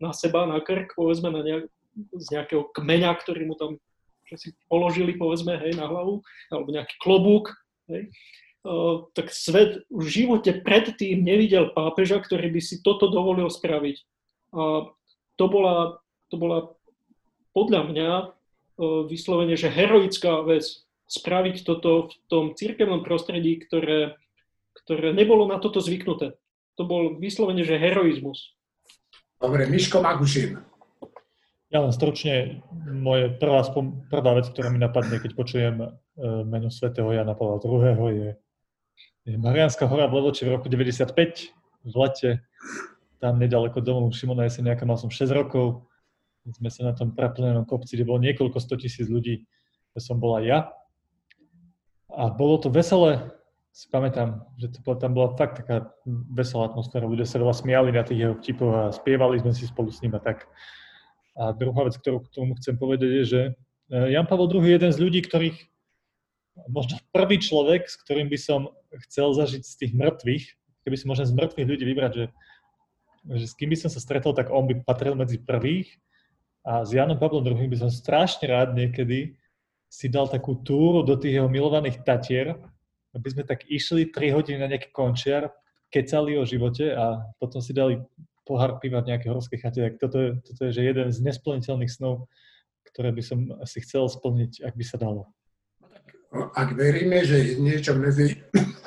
na 0.00 0.10
seba, 0.16 0.48
na 0.48 0.62
krk, 0.64 0.96
povedzme, 0.96 1.28
na 1.36 1.44
nejak, 1.44 1.68
z 2.16 2.26
nejakého 2.32 2.70
kmeňa, 2.72 3.12
ktorý 3.18 3.44
mu 3.44 3.60
tam 3.60 3.76
že 4.26 4.36
si 4.36 4.48
položili, 4.66 5.14
povedzme, 5.14 5.54
hej, 5.54 5.78
na 5.78 5.86
hlavu, 5.86 6.18
alebo 6.50 6.68
nejaký 6.74 6.94
klobúk, 6.98 7.54
hej. 7.86 8.10
Tak 9.14 9.30
svet 9.30 9.86
v 9.86 10.06
živote 10.10 10.50
predtým 10.58 11.22
nevidel 11.22 11.70
pápeža, 11.70 12.18
ktorý 12.18 12.50
by 12.50 12.60
si 12.60 12.82
toto 12.82 13.06
dovolil 13.06 13.46
spraviť. 13.46 13.96
A 14.56 14.90
to 15.38 15.44
bola, 15.46 16.02
to 16.32 16.36
bola 16.40 16.74
podľa 17.54 17.82
mňa 17.92 18.10
vyslovene, 19.06 19.54
že 19.54 19.72
heroická 19.72 20.42
vec, 20.42 20.66
spraviť 21.06 21.62
toto 21.62 22.10
v 22.10 22.14
tom 22.26 22.44
církevnom 22.58 23.06
prostredí, 23.06 23.62
ktoré, 23.62 24.18
ktoré 24.82 25.14
nebolo 25.14 25.46
na 25.46 25.62
toto 25.62 25.78
zvyknuté. 25.78 26.34
To 26.76 26.82
bol 26.82 27.16
vyslovene, 27.16 27.62
že 27.62 27.78
heroizmus. 27.78 28.58
Dobre, 29.38 29.70
Miško 29.70 30.02
Magušin. 30.02 30.58
Ja 31.70 31.82
len 31.82 31.94
stručne, 31.94 32.62
moje 32.90 33.30
prvá, 33.38 33.62
prvá 34.10 34.32
vec, 34.38 34.50
ktorá 34.50 34.70
mi 34.70 34.78
napadne, 34.78 35.18
keď 35.18 35.30
počujem 35.34 35.76
e, 35.82 35.86
meno 36.46 36.70
svätého 36.70 37.10
Jana 37.10 37.34
Pavla 37.34 37.58
II. 37.58 38.06
je 38.14 38.30
Marianská 39.26 39.90
hora 39.90 40.06
v 40.06 40.22
Levoči 40.22 40.46
v 40.46 40.54
roku 40.54 40.70
95 40.70 41.50
v 41.82 41.94
lete. 41.98 42.30
Tam 43.18 43.42
nedaleko 43.42 43.82
domu 43.82 44.14
Šimona 44.14 44.46
Jeseniaka 44.46 44.86
mal 44.86 44.94
som 44.94 45.10
6 45.10 45.34
rokov. 45.34 45.82
Sme 46.46 46.70
sa 46.70 46.86
na 46.86 46.94
tom 46.94 47.10
praplnenom 47.10 47.66
kopci, 47.66 47.98
kde 47.98 48.06
bolo 48.06 48.22
niekoľko 48.22 48.62
100 48.62 48.82
tisíc 48.86 49.06
ľudí, 49.10 49.42
kde 49.90 50.00
som 50.00 50.22
bola 50.22 50.38
ja 50.46 50.70
a 52.16 52.32
bolo 52.32 52.56
to 52.56 52.72
veselé, 52.72 53.28
si 53.76 53.92
pamätám, 53.92 54.48
že 54.56 54.72
to, 54.72 54.80
tam 54.96 55.12
bola 55.12 55.36
fakt 55.36 55.60
taká 55.60 55.92
veselá 56.32 56.72
atmosféra, 56.72 57.04
ľudia 57.04 57.28
sa 57.28 57.36
veľa 57.36 57.52
smiali 57.52 57.92
na 57.92 58.00
tých 58.00 58.24
jeho 58.24 58.34
vtipoch 58.40 58.72
a 58.72 58.82
spievali 58.88 59.36
sme 59.36 59.52
si 59.52 59.68
spolu 59.68 59.92
s 59.92 60.00
ním 60.00 60.16
a 60.16 60.20
tak. 60.24 60.48
A 61.36 61.52
druhá 61.52 61.84
vec, 61.84 62.00
ktorú 62.00 62.24
k 62.24 62.32
tomu 62.32 62.56
chcem 62.56 62.80
povedať, 62.80 63.10
je, 63.20 63.24
že 63.28 63.40
e, 63.92 64.16
Jan 64.16 64.24
Pavel 64.24 64.48
II 64.48 64.64
je 64.64 64.72
jeden 64.80 64.92
z 64.96 64.98
ľudí, 65.04 65.20
ktorých, 65.20 65.56
možno 66.68 66.96
prvý 67.12 67.36
človek, 67.36 67.84
s 67.86 67.96
ktorým 68.00 68.32
by 68.32 68.38
som 68.40 68.72
chcel 69.06 69.36
zažiť 69.36 69.62
z 69.62 69.74
tých 69.76 69.92
mŕtvych, 69.92 70.44
keby 70.88 70.96
som 70.96 71.08
možno 71.12 71.28
z 71.28 71.36
mŕtvych 71.36 71.68
ľudí 71.68 71.84
vybrať, 71.84 72.12
že, 72.16 72.24
že 73.36 73.44
s 73.50 73.54
kým 73.58 73.70
by 73.72 73.78
som 73.78 73.90
sa 73.92 74.00
stretol, 74.00 74.32
tak 74.32 74.48
on 74.48 74.64
by 74.64 74.80
patril 74.80 75.18
medzi 75.18 75.36
prvých 75.36 75.90
a 76.66 76.82
s 76.82 76.90
Janom 76.90 77.18
Pavlom 77.20 77.46
II 77.46 77.70
by 77.70 77.78
som 77.78 77.90
strašne 77.92 78.50
rád 78.50 78.74
niekedy 78.74 79.38
si 79.86 80.10
dal 80.10 80.26
takú 80.26 80.58
túru 80.66 81.06
do 81.06 81.14
tých 81.14 81.38
jeho 81.38 81.46
milovaných 81.46 82.02
Tatier, 82.02 82.58
aby 83.14 83.28
sme 83.30 83.46
tak 83.46 83.64
išli 83.70 84.10
3 84.10 84.34
hodiny 84.34 84.58
na 84.58 84.68
nejaký 84.68 84.90
končiar, 84.90 85.54
kecali 85.88 86.34
o 86.34 86.42
živote 86.42 86.90
a 86.90 87.22
potom 87.38 87.62
si 87.62 87.70
dali 87.70 88.02
pohár 88.42 88.82
piva 88.82 89.02
v 89.02 89.14
nejakej 89.14 89.30
horskej 89.30 89.58
chate. 89.62 89.80
Tak 89.82 89.94
toto 90.02 90.18
je, 90.18 90.30
toto 90.42 90.60
je 90.66 90.70
že 90.74 90.82
jeden 90.82 91.08
z 91.14 91.18
nesplniteľných 91.22 91.90
snov, 91.90 92.26
ktoré 92.90 93.14
by 93.14 93.22
som 93.22 93.38
si 93.62 93.78
chcel 93.82 94.10
splniť, 94.10 94.66
ak 94.66 94.74
by 94.74 94.84
sa 94.86 94.98
dalo. 94.98 95.30
Ak 96.34 96.74
veríme, 96.74 97.22
že 97.22 97.38
je 97.38 97.52
niečo 97.62 97.94
medzi 97.94 98.34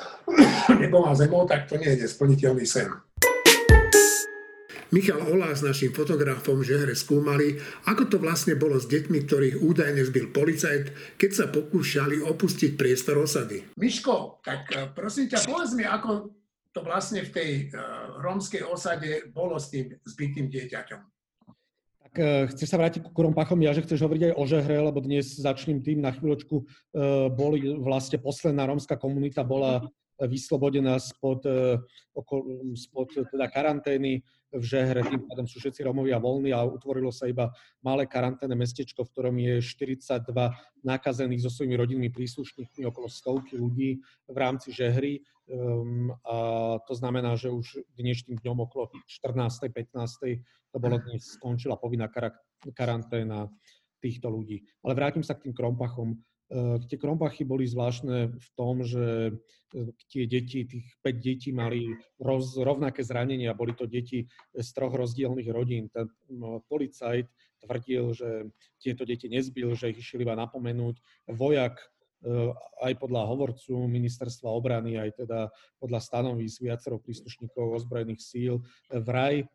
nebom 0.82 1.04
a 1.08 1.14
zemou, 1.16 1.48
tak 1.48 1.66
to 1.66 1.80
nie 1.80 1.96
je 1.96 2.04
nesplniteľný 2.06 2.66
sen. 2.68 2.90
Michal 4.90 5.22
Olá 5.22 5.54
s 5.54 5.62
našim 5.62 5.94
fotografom 5.94 6.66
že 6.66 6.74
hre 6.74 6.98
skúmali, 6.98 7.62
ako 7.86 8.10
to 8.10 8.16
vlastne 8.18 8.58
bolo 8.58 8.74
s 8.74 8.90
deťmi, 8.90 9.22
ktorých 9.22 9.62
údajne 9.62 10.02
zbil 10.02 10.34
policajt, 10.34 11.14
keď 11.14 11.30
sa 11.30 11.46
pokúšali 11.46 12.18
opustiť 12.18 12.74
priestor 12.74 13.22
osady. 13.22 13.70
Miško, 13.78 14.42
tak 14.42 14.66
eh, 14.74 14.90
prosím 14.90 15.30
ťa, 15.30 15.46
povedz 15.46 15.78
mi, 15.78 15.86
ako 15.86 16.34
to 16.70 16.86
vlastne 16.86 17.26
v 17.26 17.30
tej 17.34 17.50
uh, 17.74 18.22
rómskej 18.22 18.62
osade 18.62 19.26
bolo 19.34 19.58
s 19.58 19.74
tým 19.74 19.90
zbytým 20.06 20.46
dieťaťom. 20.46 21.02
Tak 22.10 22.18
uh, 22.18 22.50
chceš 22.50 22.74
sa 22.74 22.74
vrátiť 22.74 23.06
ku 23.06 23.14
Krompachom, 23.14 23.62
ja, 23.62 23.70
že 23.70 23.86
chceš 23.86 24.02
hovoriť 24.02 24.34
aj 24.34 24.34
o 24.34 24.42
Žehre, 24.42 24.82
lebo 24.82 24.98
dnes 24.98 25.30
začnem 25.30 25.78
tým 25.78 26.02
na 26.02 26.10
chvíľočku. 26.10 26.66
Uh, 26.90 27.30
boli 27.30 27.62
vlastne 27.78 28.18
posledná 28.18 28.66
rómska 28.66 28.98
komunita 28.98 29.46
bola 29.46 29.86
vyslobodená 30.26 31.00
spod, 31.00 31.44
spod 32.76 33.08
teda 33.30 33.46
karantény 33.48 34.20
v 34.50 34.64
Žehre, 34.66 35.06
tým 35.06 35.22
pádom 35.30 35.46
sú 35.46 35.62
všetci 35.62 35.86
Romovia 35.86 36.18
voľní 36.18 36.50
a 36.50 36.66
utvorilo 36.66 37.14
sa 37.14 37.30
iba 37.30 37.54
malé 37.86 38.10
karanténne 38.10 38.58
mestečko, 38.58 39.06
v 39.06 39.12
ktorom 39.14 39.36
je 39.38 39.62
42 39.62 40.26
nakazených 40.82 41.46
so 41.46 41.50
svojimi 41.54 41.78
rodinnými 41.78 42.10
príslušníkmi, 42.10 42.82
okolo 42.90 43.06
stovky 43.06 43.54
ľudí 43.54 44.02
v 44.26 44.36
rámci 44.36 44.74
Žehry. 44.74 45.22
Um, 45.46 46.10
a 46.26 46.78
to 46.82 46.94
znamená, 46.98 47.38
že 47.38 47.50
už 47.50 47.86
dnešným 47.94 48.42
dňom 48.42 48.58
okolo 48.66 48.90
14. 49.06 49.70
15. 49.70 50.42
to 50.74 50.78
bolo 50.82 50.98
dnes 50.98 51.22
skončila 51.38 51.78
povinná 51.78 52.10
karanténa 52.74 53.46
týchto 54.02 54.32
ľudí. 54.32 54.66
Ale 54.82 54.98
vrátim 54.98 55.22
sa 55.22 55.38
k 55.38 55.46
tým 55.46 55.54
krompachom. 55.54 56.18
Eh, 56.50 56.82
tie 56.90 56.98
krompachy 56.98 57.46
boli 57.46 57.62
zvláštne 57.62 58.34
v 58.34 58.48
tom, 58.58 58.82
že 58.82 59.38
eh, 59.70 59.86
tie 60.10 60.26
deti, 60.26 60.66
tých 60.66 60.82
5 60.98 61.22
detí 61.22 61.54
mali 61.54 61.94
roz, 62.18 62.58
rovnaké 62.58 63.06
zranenia, 63.06 63.54
boli 63.54 63.70
to 63.70 63.86
deti 63.86 64.26
z 64.50 64.68
troch 64.74 64.90
rozdielných 64.90 65.46
rodín. 65.46 65.86
Ten 65.94 66.10
policajt 66.66 67.30
tvrdil, 67.62 68.04
že 68.18 68.50
tieto 68.82 69.06
deti 69.06 69.30
nezbil, 69.30 69.78
že 69.78 69.94
ich 69.94 70.02
išiel 70.02 70.26
iba 70.26 70.34
napomenúť. 70.34 70.98
Vojak 71.30 71.78
eh, 71.78 72.50
aj 72.82 72.98
podľa 72.98 73.30
hovorcu 73.30 73.86
ministerstva 73.86 74.50
obrany, 74.50 74.98
aj 74.98 75.22
teda 75.22 75.54
podľa 75.78 76.02
stanovísk 76.02 76.66
viacero 76.66 76.98
príslušníkov 76.98 77.78
ozbrojených 77.78 78.26
síl, 78.26 78.58
vraj 78.90 79.46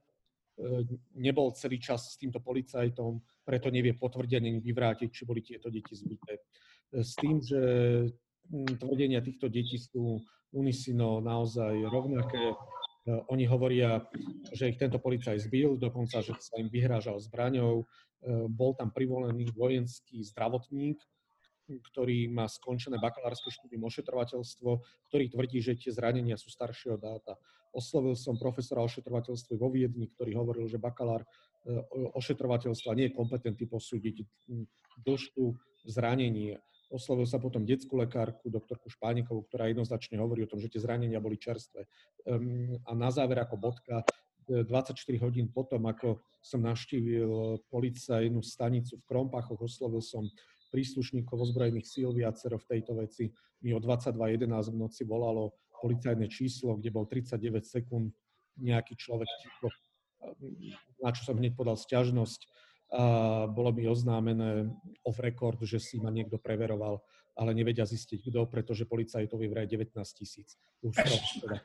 nebol 1.20 1.52
celý 1.52 1.84
čas 1.84 2.16
s 2.16 2.16
týmto 2.16 2.40
policajtom, 2.40 3.20
preto 3.44 3.68
nevie 3.68 3.92
potvrdiť 3.92 4.40
ani 4.40 4.64
vyvrátiť, 4.64 5.12
či 5.12 5.28
boli 5.28 5.44
tieto 5.44 5.68
deti 5.68 5.92
zbyté 5.92 6.40
s 7.02 7.12
tým, 7.20 7.44
že 7.44 7.62
hm, 8.52 8.80
tvrdenia 8.80 9.20
týchto 9.20 9.52
detí 9.52 9.76
sú 9.76 10.24
unisino 10.56 11.20
naozaj 11.20 11.76
rovnaké. 11.92 12.54
E, 12.54 12.56
oni 13.28 13.44
hovoria, 13.46 14.00
že 14.56 14.72
ich 14.72 14.80
tento 14.80 15.02
policaj 15.04 15.36
zbil, 15.44 15.76
dokonca, 15.76 16.24
že 16.24 16.32
sa 16.40 16.56
im 16.56 16.72
vyhrážal 16.72 17.20
zbraňou. 17.20 17.84
E, 17.84 17.86
bol 18.48 18.72
tam 18.80 18.96
privolený 18.96 19.52
vojenský 19.52 20.24
zdravotník, 20.24 21.04
ktorý 21.66 22.30
má 22.30 22.46
skončené 22.46 23.02
bakalárske 23.02 23.50
štúdium 23.50 23.90
ošetrovateľstvo, 23.90 24.70
ktorý 25.10 25.26
tvrdí, 25.34 25.60
že 25.60 25.74
tie 25.76 25.92
zranenia 25.92 26.38
sú 26.38 26.54
staršieho 26.54 27.02
dáta. 27.02 27.36
Oslovil 27.76 28.16
som 28.16 28.40
profesora 28.40 28.86
ošetrovateľstva 28.86 29.60
vo 29.60 29.68
Viedni, 29.74 30.08
ktorý 30.08 30.32
hovoril, 30.40 30.70
že 30.72 30.80
bakalár 30.80 31.26
e, 31.26 31.28
ošetrovateľstva 32.16 32.96
nie 32.96 33.12
je 33.12 33.18
kompetentný 33.18 33.66
posúdiť 33.68 34.16
hm, 34.48 34.66
dĺžku 35.04 35.44
zranení. 35.90 36.56
Oslovil 36.94 37.26
sa 37.26 37.42
potom 37.42 37.66
detskú 37.66 37.98
lekárku, 37.98 38.48
doktorku 38.48 38.90
Špánikovú, 38.94 39.46
ktorá 39.50 39.70
jednoznačne 39.70 40.22
hovorí 40.22 40.46
o 40.46 40.50
tom, 40.52 40.62
že 40.62 40.70
tie 40.70 40.82
zranenia 40.82 41.18
boli 41.18 41.40
čerstvé. 41.42 41.86
Ehm, 42.30 42.78
a 42.86 42.92
na 42.94 43.10
záver 43.10 43.42
ako 43.42 43.58
bodka, 43.58 44.06
24 44.46 44.94
e, 44.94 45.18
hodín 45.18 45.50
potom, 45.50 45.82
ako 45.90 46.22
som 46.38 46.62
navštívil 46.62 47.66
policajnú 47.74 48.46
stanicu 48.46 49.02
v 49.02 49.08
Krompachoch, 49.10 49.58
oslovil 49.58 50.06
som 50.06 50.30
príslušníkov 50.70 51.50
ozbrojených 51.50 51.90
síl 51.90 52.14
viacero 52.14 52.62
v 52.62 52.68
tejto 52.78 53.00
veci. 53.02 53.34
Mi 53.66 53.74
o 53.74 53.82
22.11 53.82 54.46
v 54.46 54.78
noci 54.78 55.02
volalo 55.08 55.58
policajné 55.82 56.30
číslo, 56.30 56.78
kde 56.78 56.90
bol 56.94 57.10
39 57.10 57.66
sekúnd 57.66 58.14
nejaký 58.62 58.94
človek 58.96 59.30
ticho, 59.42 59.70
na 61.04 61.10
čo 61.12 61.22
som 61.28 61.36
hneď 61.38 61.54
podal 61.54 61.78
sťažnosť 61.78 62.42
bolo 63.52 63.70
mi 63.76 63.88
oznámené 63.88 64.72
off 65.04 65.20
record, 65.20 65.60
že 65.64 65.80
si 65.80 66.00
ma 66.00 66.10
niekto 66.10 66.40
preveroval, 66.40 67.04
ale 67.36 67.52
nevedia 67.52 67.84
zistiť 67.84 68.32
kto, 68.32 68.48
pretože 68.48 68.88
policajtov 68.88 69.44
je 69.44 69.50
vraj 69.52 69.68
19 69.68 69.92
tisíc. 70.16 70.56
Teda. 70.80 71.60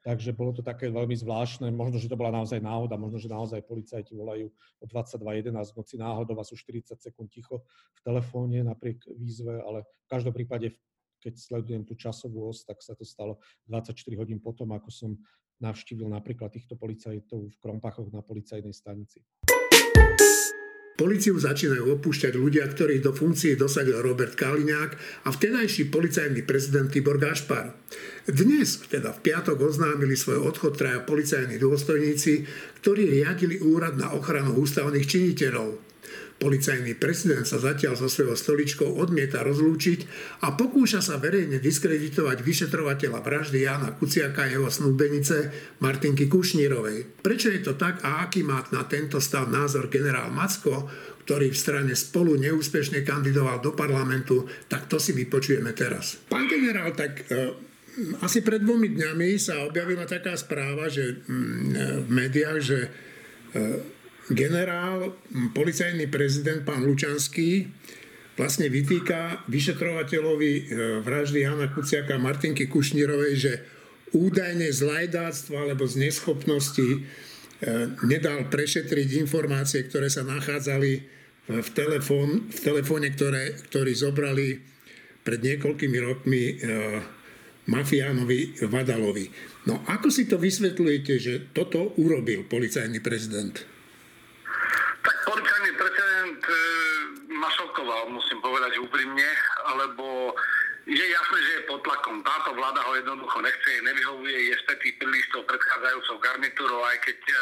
Takže 0.00 0.32
bolo 0.32 0.56
to 0.56 0.64
také 0.64 0.88
veľmi 0.88 1.12
zvláštne. 1.12 1.68
Možno, 1.68 2.00
že 2.00 2.08
to 2.08 2.16
bola 2.16 2.32
naozaj 2.32 2.56
náhoda, 2.56 2.96
možno, 2.96 3.20
že 3.20 3.28
naozaj 3.28 3.60
policajti 3.68 4.16
volajú 4.16 4.48
o 4.80 4.84
22.11 4.88 5.52
v 5.52 5.76
noci 5.76 5.94
náhodou 6.00 6.40
a 6.40 6.44
sú 6.48 6.56
40 6.56 6.96
sekúnd 6.96 7.28
ticho 7.28 7.60
v 7.92 8.00
telefóne 8.00 8.64
napriek 8.64 9.04
výzve, 9.12 9.60
ale 9.60 9.84
v 9.84 10.08
každom 10.08 10.32
prípade, 10.32 10.72
keď 11.20 11.36
sledujem 11.36 11.84
tú 11.84 11.92
časovú 12.00 12.48
os, 12.48 12.64
tak 12.64 12.80
sa 12.80 12.96
to 12.96 13.04
stalo 13.04 13.44
24 13.68 13.92
hodín 14.16 14.40
potom, 14.40 14.72
ako 14.72 14.88
som 14.88 15.10
navštívil 15.60 16.08
napríklad 16.08 16.48
týchto 16.48 16.80
policajtov 16.80 17.52
v 17.52 17.56
Krompachoch 17.60 18.08
na 18.08 18.24
policajnej 18.24 18.72
stanici. 18.72 19.20
Policiu 21.00 21.40
začínajú 21.40 21.96
opúšťať 21.96 22.36
ľudia, 22.36 22.68
ktorých 22.68 23.00
do 23.00 23.16
funkcie 23.16 23.56
dosadil 23.56 24.04
Robert 24.04 24.36
Kaliňák 24.36 25.24
a 25.24 25.32
vtedajší 25.32 25.88
policajný 25.88 26.44
prezident 26.44 26.92
Tibor 26.92 27.16
Gašpar. 27.16 27.72
Dnes, 28.28 28.84
teda 28.84 29.16
v 29.16 29.24
piatok, 29.24 29.64
oznámili 29.64 30.12
svoj 30.12 30.44
odchod 30.44 30.76
traja 30.76 31.00
policajní 31.00 31.56
dôstojníci, 31.56 32.44
ktorí 32.84 33.16
riadili 33.16 33.64
úrad 33.64 33.96
na 33.96 34.12
ochranu 34.12 34.60
ústavných 34.60 35.08
činiteľov. 35.08 35.89
Policajný 36.40 36.96
prezident 36.96 37.44
sa 37.44 37.60
zatiaľ 37.60 38.00
so 38.00 38.08
svojou 38.08 38.32
stoličkou 38.32 38.96
odmieta 38.96 39.44
rozlúčiť 39.44 40.08
a 40.48 40.56
pokúša 40.56 41.04
sa 41.04 41.20
verejne 41.20 41.60
diskreditovať 41.60 42.40
vyšetrovateľa 42.40 43.20
vraždy 43.20 43.68
Jana 43.68 43.92
Kuciaka 43.92 44.48
a 44.48 44.50
jeho 44.50 44.72
snúbenice 44.72 45.52
Martinky 45.84 46.32
Kušnírovej. 46.32 47.20
Prečo 47.20 47.52
je 47.52 47.60
to 47.60 47.76
tak 47.76 48.00
a 48.00 48.24
aký 48.24 48.40
má 48.40 48.64
na 48.72 48.88
tento 48.88 49.20
stav 49.20 49.52
názor 49.52 49.92
generál 49.92 50.32
Macko, 50.32 50.88
ktorý 51.28 51.52
v 51.52 51.60
strane 51.60 51.92
spolu 51.92 52.40
neúspešne 52.40 53.04
kandidoval 53.04 53.60
do 53.60 53.76
parlamentu, 53.76 54.48
tak 54.64 54.88
to 54.88 54.96
si 54.96 55.12
vypočujeme 55.12 55.76
teraz. 55.76 56.24
Pán 56.24 56.48
generál, 56.48 56.96
tak 56.96 57.28
e, 57.28 57.52
asi 58.24 58.40
pred 58.40 58.64
dvomi 58.64 58.96
dňami 58.96 59.36
sa 59.36 59.68
objavila 59.68 60.08
taká 60.08 60.32
správa, 60.40 60.88
že 60.88 61.20
mm, 61.20 61.28
e, 61.28 61.84
v 62.00 62.08
médiách, 62.08 62.58
že 62.64 62.78
e, 62.80 63.99
generál, 64.30 65.14
policajný 65.54 66.06
prezident 66.06 66.62
pán 66.62 66.86
Lučanský 66.86 67.66
vlastne 68.38 68.72
vytýka 68.72 69.44
vyšetrovateľovi 69.52 70.52
e, 70.56 70.62
vraždy 71.04 71.44
Jana 71.44 71.68
Kuciaka 71.68 72.16
a 72.16 72.22
Martinky 72.22 72.70
Kušnírovej, 72.70 73.32
že 73.36 73.52
údajne 74.16 74.72
z 74.72 74.80
lajdáctva 74.80 75.68
alebo 75.68 75.84
z 75.84 76.08
neschopnosti 76.08 76.88
e, 76.88 76.98
nedal 78.08 78.48
prešetriť 78.48 79.20
informácie, 79.20 79.84
ktoré 79.84 80.08
sa 80.08 80.24
nachádzali 80.24 80.92
v, 81.50 81.68
telefón, 81.76 82.48
v 82.48 82.60
telefóne, 82.62 83.12
ktoré, 83.12 83.58
ktorý 83.68 83.92
zobrali 83.92 84.48
pred 85.20 85.40
niekoľkými 85.44 85.98
rokmi 86.00 86.42
e, 86.48 86.54
mafiánovi 87.68 88.66
Vadalovi. 88.66 89.26
No 89.68 89.84
ako 89.84 90.08
si 90.08 90.24
to 90.24 90.40
vysvetľujete, 90.40 91.14
že 91.20 91.34
toto 91.52 91.92
urobil 92.00 92.48
policajný 92.48 93.04
prezident? 93.04 93.52
Šokoval, 97.48 98.12
musím 98.12 98.42
povedať 98.44 98.76
úprimne, 98.76 99.28
lebo 99.80 100.36
je 100.90 101.06
jasné, 101.06 101.38
že 101.44 101.52
je 101.60 101.68
pod 101.68 101.80
tlakom. 101.86 102.24
Táto 102.24 102.50
vláda 102.56 102.80
ho 102.82 102.92
jednoducho 102.96 103.38
nechce, 103.44 103.70
nevyhovuje, 103.84 104.50
je 104.50 104.54
spätý 104.64 104.90
príliš 104.96 105.28
tou 105.30 105.44
predchádzajúcou 105.46 106.16
garnitúrou, 106.18 106.82
aj 106.82 106.98
keď 107.04 107.18
e, 107.20 107.34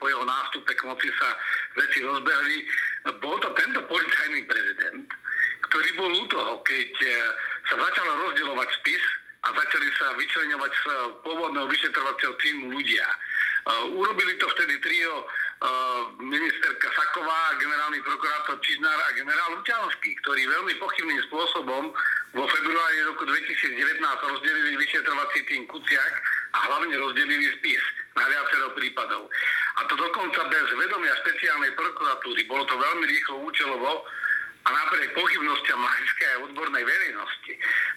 po 0.00 0.08
jeho 0.08 0.24
nástupe 0.24 0.72
k 0.74 0.82
moci 0.88 1.08
sa 1.20 1.28
veci 1.76 2.02
rozbehli. 2.02 2.58
Bol 3.22 3.36
to 3.38 3.54
tento 3.54 3.80
policajný 3.86 4.40
prezident, 4.48 5.06
ktorý 5.70 5.88
bol 5.94 6.10
u 6.10 6.24
toho, 6.26 6.52
keď 6.64 6.90
e, 7.04 7.08
sa 7.68 7.76
začalo 7.76 8.10
rozdielovať 8.28 8.68
spis 8.82 9.04
a 9.46 9.48
začali 9.54 9.88
sa 9.94 10.06
vyčlenovať 10.18 10.72
z 10.72 10.84
pôvodného 11.22 11.70
vyšetrovacieho 11.70 12.34
týmu 12.40 12.74
ľudia. 12.74 13.06
E, 13.06 13.16
urobili 13.94 14.34
to 14.40 14.50
vtedy 14.58 14.74
trio 14.82 15.28
ministerka 16.28 16.92
Saková, 16.92 17.56
generálny 17.56 18.04
prokurátor 18.04 18.60
Čižnár 18.60 19.00
a 19.08 19.16
generál 19.16 19.56
Lučanský, 19.56 20.12
ktorí 20.24 20.44
veľmi 20.44 20.76
pochybným 20.76 21.20
spôsobom 21.32 21.88
vo 22.36 22.44
februári 22.44 22.98
roku 23.08 23.24
2019 23.24 23.72
rozdelili 24.04 24.76
vyšetrovací 24.76 25.40
tým 25.48 25.64
Kuciak 25.64 26.14
a 26.52 26.58
hlavne 26.68 26.94
rozdelili 27.00 27.48
spis 27.56 27.80
na 28.12 28.28
viacero 28.28 28.76
prípadov. 28.76 29.32
A 29.80 29.88
to 29.88 29.96
dokonca 29.96 30.44
bez 30.52 30.68
vedomia 30.76 31.16
špeciálnej 31.24 31.72
prokuratúry. 31.72 32.44
Bolo 32.44 32.68
to 32.68 32.76
veľmi 32.76 33.04
rýchlo 33.08 33.48
účelovo 33.48 34.04
a 34.64 34.68
napriek 34.68 35.16
pochybnostiam 35.16 35.80
mladskej 35.80 36.28
a 36.28 36.42
odbornej 36.44 36.84
verejnosti. 36.84 37.52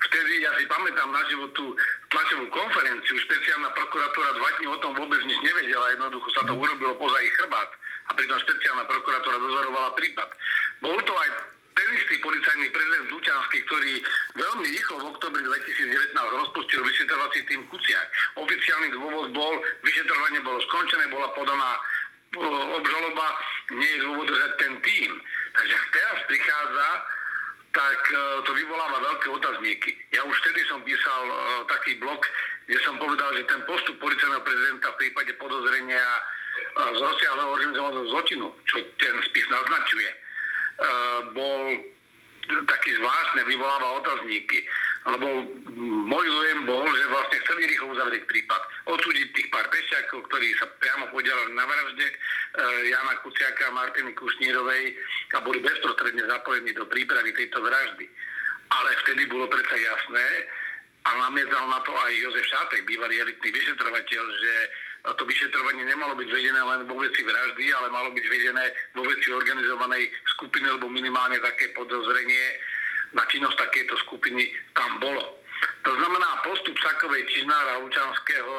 Vtedy, 0.08 0.32
ja 0.40 0.56
si 0.56 0.64
pamätám 0.72 1.12
na 1.12 1.20
životu 1.28 1.76
tlačovú 2.08 2.48
konferenciu, 2.48 3.20
špeciálna 3.28 3.76
prokuratúra 3.76 4.30
dva 4.40 4.50
dní 4.56 4.68
o 4.72 4.78
tom 4.80 4.96
vôbec 4.96 5.20
nič 5.28 5.40
nevedela, 5.44 5.92
jednoducho 5.92 6.32
sa 6.32 6.48
to 6.48 6.56
urobilo 6.56 6.96
poza 6.96 7.20
ich 7.20 7.36
chrbát 7.36 7.68
a 8.12 8.18
pritom 8.20 8.36
špeciálna 8.44 8.84
prokuratúra 8.92 9.40
dozorovala 9.40 9.96
prípad. 9.96 10.30
Bol 10.84 11.00
to 11.08 11.16
aj 11.16 11.30
ten 11.72 11.88
istý 11.96 12.20
policajný 12.20 12.68
prezident 12.76 13.08
Lučanský, 13.08 13.64
ktorý 13.64 14.04
veľmi 14.36 14.68
rýchlo 14.68 14.96
v 15.00 15.10
oktobri 15.16 15.40
2019 15.40 16.12
rozpustil 16.44 16.84
vyšetrovací 16.84 17.40
tým 17.48 17.64
Kuciak. 17.72 18.08
Oficiálny 18.36 18.92
dôvod 18.92 19.32
bol, 19.32 19.56
vyšetrovanie 19.88 20.44
bolo 20.44 20.60
skončené, 20.68 21.08
bola 21.08 21.32
podaná 21.32 21.80
obžaloba, 22.76 23.28
nie 23.72 23.88
je 23.96 24.04
dôvod 24.04 24.28
držať 24.28 24.52
ten 24.60 24.74
tým. 24.84 25.10
Takže 25.56 25.76
teraz 25.96 26.18
prichádza, 26.28 26.88
tak 27.72 28.00
e, 28.12 28.16
to 28.44 28.52
vyvoláva 28.52 29.00
veľké 29.00 29.28
otazníky. 29.32 29.96
Ja 30.12 30.28
už 30.28 30.36
vtedy 30.44 30.60
som 30.68 30.84
písal 30.84 31.24
uh, 31.24 31.64
taký 31.72 31.96
blog, 32.04 32.20
kde 32.68 32.80
som 32.84 33.00
povedal, 33.00 33.32
že 33.32 33.48
ten 33.48 33.64
postup 33.64 33.96
policajného 34.04 34.44
prezidenta 34.44 34.92
v 34.92 35.00
prípade 35.08 35.32
podozrenia 35.40 36.04
z 36.72 37.00
rozsiahleho 37.00 37.50
organizovaného 37.52 38.06
zločinu, 38.10 38.48
čo 38.66 38.80
ten 38.98 39.16
spis 39.28 39.46
naznačuje, 39.52 40.10
uh, 40.12 41.20
bol 41.36 41.62
taký 42.68 42.92
zvláštne, 42.98 43.42
vyvoláva 43.48 44.02
otazníky. 44.02 44.66
Lebo 45.02 45.28
môj 45.82 46.26
dojem 46.30 46.60
bol, 46.70 46.86
že 46.86 47.10
vlastne 47.10 47.38
chceli 47.42 47.74
rýchlo 47.74 47.90
uzavrieť 47.96 48.24
prípad. 48.30 48.62
Odsúdiť 48.86 49.28
tých 49.34 49.50
pár 49.50 49.66
pešiakov, 49.74 50.30
ktorí 50.30 50.54
sa 50.62 50.70
priamo 50.78 51.10
podielali 51.10 51.58
na 51.58 51.66
vražde 51.66 52.06
e, 52.06 52.16
Jana 52.94 53.18
Kuciaka 53.26 53.74
a 53.74 53.76
Martiny 53.76 54.14
Kušnírovej 54.14 54.84
a 55.34 55.38
boli 55.42 55.58
bezprostredne 55.58 56.22
zapojení 56.30 56.70
do 56.78 56.86
prípravy 56.86 57.34
tejto 57.34 57.66
vraždy. 57.66 58.06
Ale 58.72 58.90
vtedy 59.02 59.26
bolo 59.26 59.50
predsa 59.50 59.74
jasné, 59.74 60.28
a 61.02 61.10
namietal 61.18 61.66
na 61.66 61.82
to 61.82 61.98
aj 61.98 62.14
Jozef 62.14 62.46
Šátek, 62.46 62.86
bývalý 62.86 63.26
elitný 63.26 63.50
vyšetrovateľ, 63.50 64.24
že 64.38 64.54
to 65.02 65.24
vyšetrovanie 65.26 65.84
nemalo 65.90 66.14
byť 66.14 66.30
vedené 66.30 66.62
len 66.62 66.86
vo 66.86 66.96
veci 67.02 67.22
vraždy, 67.26 67.66
ale 67.74 67.88
malo 67.90 68.10
byť 68.14 68.26
vedené 68.30 68.66
vo 68.94 69.02
veci 69.06 69.28
organizovanej 69.34 70.04
skupiny, 70.38 70.66
alebo 70.70 70.88
minimálne 70.94 71.42
také 71.42 71.74
podozrenie 71.74 72.46
na 73.18 73.26
činnosť 73.28 73.58
takéto 73.58 73.98
skupiny 74.08 74.54
tam 74.78 75.02
bolo. 75.02 75.42
To 75.86 75.92
znamená, 75.94 76.42
postup 76.46 76.78
Sakovej, 76.78 77.26
Čižnára 77.30 77.78
a 77.78 77.82
Lučanského 77.82 78.56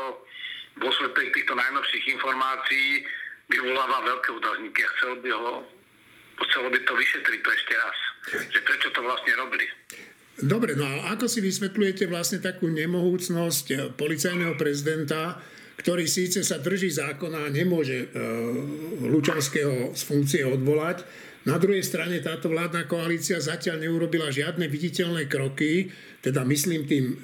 vo 0.82 0.88
svetle 0.98 1.30
týchto 1.30 1.54
najnovších 1.54 2.04
informácií 2.18 3.06
vyvoláva 3.50 4.02
veľké 4.06 4.30
otázniky 4.38 4.80
a 4.82 4.92
chcel 4.98 5.12
by 5.22 5.30
ho 5.30 5.52
chcelo 6.48 6.66
by 6.72 6.78
to 6.82 6.92
vyšetriť 6.96 7.40
to 7.44 7.50
ešte 7.52 7.74
raz. 7.76 7.98
Že 8.50 8.60
prečo 8.64 8.88
to 8.94 9.00
vlastne 9.02 9.32
robili. 9.36 9.66
Dobre, 10.42 10.74
no 10.74 10.88
a 10.88 11.12
ako 11.14 11.28
si 11.28 11.44
vysvetľujete 11.44 12.08
vlastne 12.08 12.40
takú 12.40 12.66
nemohúcnosť 12.66 13.94
policajného 14.00 14.56
prezidenta, 14.56 15.38
ktorý 15.82 16.06
síce 16.06 16.46
sa 16.46 16.62
drží 16.62 16.94
zákona 16.94 17.50
a 17.50 17.52
nemôže 17.52 18.06
e, 18.06 18.16
Lučanského 19.10 19.92
z 19.92 20.02
funkcie 20.06 20.46
odvolať. 20.46 21.02
Na 21.42 21.58
druhej 21.58 21.82
strane 21.82 22.22
táto 22.22 22.46
vládna 22.46 22.86
koalícia 22.86 23.42
zatiaľ 23.42 23.82
neurobila 23.82 24.30
žiadne 24.30 24.70
viditeľné 24.70 25.26
kroky, 25.26 25.90
teda 26.22 26.46
myslím 26.46 26.86
tým 26.86 27.04
e, 27.10 27.14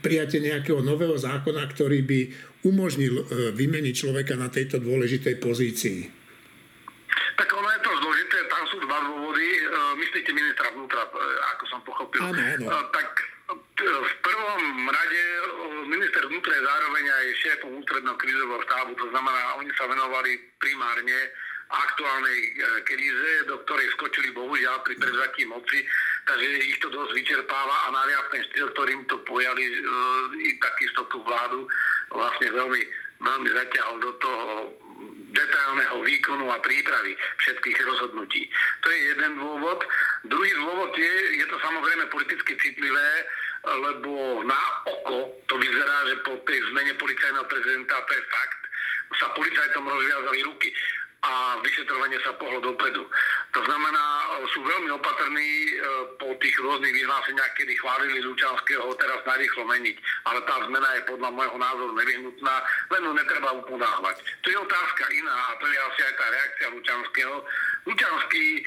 prijatie 0.00 0.40
nejakého 0.40 0.80
nového 0.80 1.20
zákona, 1.20 1.68
ktorý 1.68 2.00
by 2.00 2.20
umožnil 2.64 3.14
e, 3.20 3.24
vymeniť 3.52 3.94
človeka 3.94 4.40
na 4.40 4.48
tejto 4.48 4.80
dôležitej 4.80 5.36
pozícii. 5.36 6.22
Tak 7.36 7.48
ono 7.52 7.68
je 7.76 7.80
to 7.84 7.92
zložité, 7.92 8.36
tam 8.48 8.64
sú 8.72 8.76
dva 8.88 8.98
dôvody. 9.04 9.44
E, 9.44 9.60
myslíte 10.00 10.30
ministra 10.32 10.72
vnútra, 10.72 11.04
e, 11.04 11.20
ako 11.52 11.64
som 11.68 11.80
pochopil. 11.84 12.20
Áno, 12.24 12.40
áno. 12.40 12.66
E, 12.72 12.78
tak 12.88 13.11
je 16.50 16.66
zároveň 16.66 17.04
aj 17.06 17.26
šéfom 17.46 17.70
ústredného 17.78 18.16
krízového 18.18 18.62
štábu, 18.66 18.90
to 18.98 19.06
znamená, 19.14 19.40
oni 19.62 19.70
sa 19.78 19.86
venovali 19.86 20.34
primárne 20.58 21.18
aktuálnej 21.72 22.38
e, 22.44 22.50
kríze, 22.84 23.30
do 23.48 23.56
ktorej 23.64 23.88
skočili 23.96 24.28
bohužiaľ 24.36 24.84
pri 24.84 24.94
prevzatí 25.00 25.48
moci, 25.48 25.80
takže 26.28 26.68
ich 26.68 26.78
to 26.84 26.92
dosť 26.92 27.12
vyčerpáva 27.16 27.88
a 27.88 27.94
naviac 27.96 28.26
ten 28.28 28.44
štýl, 28.52 28.68
ktorým 28.76 29.00
to 29.08 29.16
pojali 29.24 29.64
e, 29.64 29.74
takisto 30.60 31.08
tú 31.08 31.24
vládu, 31.24 31.64
vlastne 32.12 32.48
veľmi, 32.52 32.82
veľmi 33.24 33.48
zaťahol 33.56 33.96
do 34.04 34.12
toho 34.20 34.48
detailného 35.32 35.96
výkonu 36.04 36.44
a 36.52 36.60
prípravy 36.60 37.16
všetkých 37.40 37.78
rozhodnutí. 37.88 38.52
To 38.84 38.86
je 38.92 38.98
jeden 39.16 39.32
dôvod. 39.40 39.80
Druhý 40.28 40.52
dôvod 40.60 40.92
je, 40.92 41.14
je 41.40 41.46
to 41.48 41.56
samozrejme 41.56 42.04
politicky 42.12 42.52
citlivé, 42.60 43.08
lebo 43.62 44.42
na 44.42 44.58
oko 44.90 45.30
to 45.46 45.54
vyzerá, 45.54 45.96
že 46.10 46.14
po 46.26 46.34
tej 46.42 46.58
zmene 46.72 46.92
policajného 46.98 47.46
prezidenta, 47.46 47.94
to 48.06 48.12
je 48.14 48.22
fakt, 48.26 48.62
sa 49.20 49.26
policajtom 49.36 49.84
rozviazali 49.86 50.40
ruky 50.42 50.68
a 51.22 51.54
vyšetrovanie 51.62 52.18
sa 52.26 52.34
pohlo 52.34 52.58
dopredu. 52.58 53.06
To 53.54 53.60
znamená, 53.62 54.04
sú 54.50 54.60
veľmi 54.60 54.90
opatrní 54.90 55.48
e, 55.48 55.70
po 56.18 56.34
tých 56.42 56.56
rôznych 56.58 56.92
vyhláseniach, 56.92 57.52
kedy 57.54 57.72
chválili 57.78 58.18
Lučanského 58.26 58.90
teraz 58.98 59.22
narýchlo 59.22 59.62
meniť. 59.64 59.96
Ale 60.26 60.42
tá 60.44 60.56
zmena 60.66 60.88
je 60.98 61.08
podľa 61.08 61.30
môjho 61.30 61.58
názoru 61.62 61.92
nevyhnutná, 61.94 62.54
len 62.90 63.02
ju 63.06 63.12
netreba 63.14 63.50
uponáhľať. 63.64 64.16
To 64.42 64.46
je 64.50 64.58
otázka 64.58 65.04
iná 65.14 65.36
a 65.46 65.56
to 65.62 65.66
je 65.70 65.78
asi 65.78 66.00
aj 66.04 66.14
tá 66.18 66.26
reakcia 66.26 66.66
Lučanského. 66.74 67.34
Lučanský 67.86 68.46
e, 68.58 68.62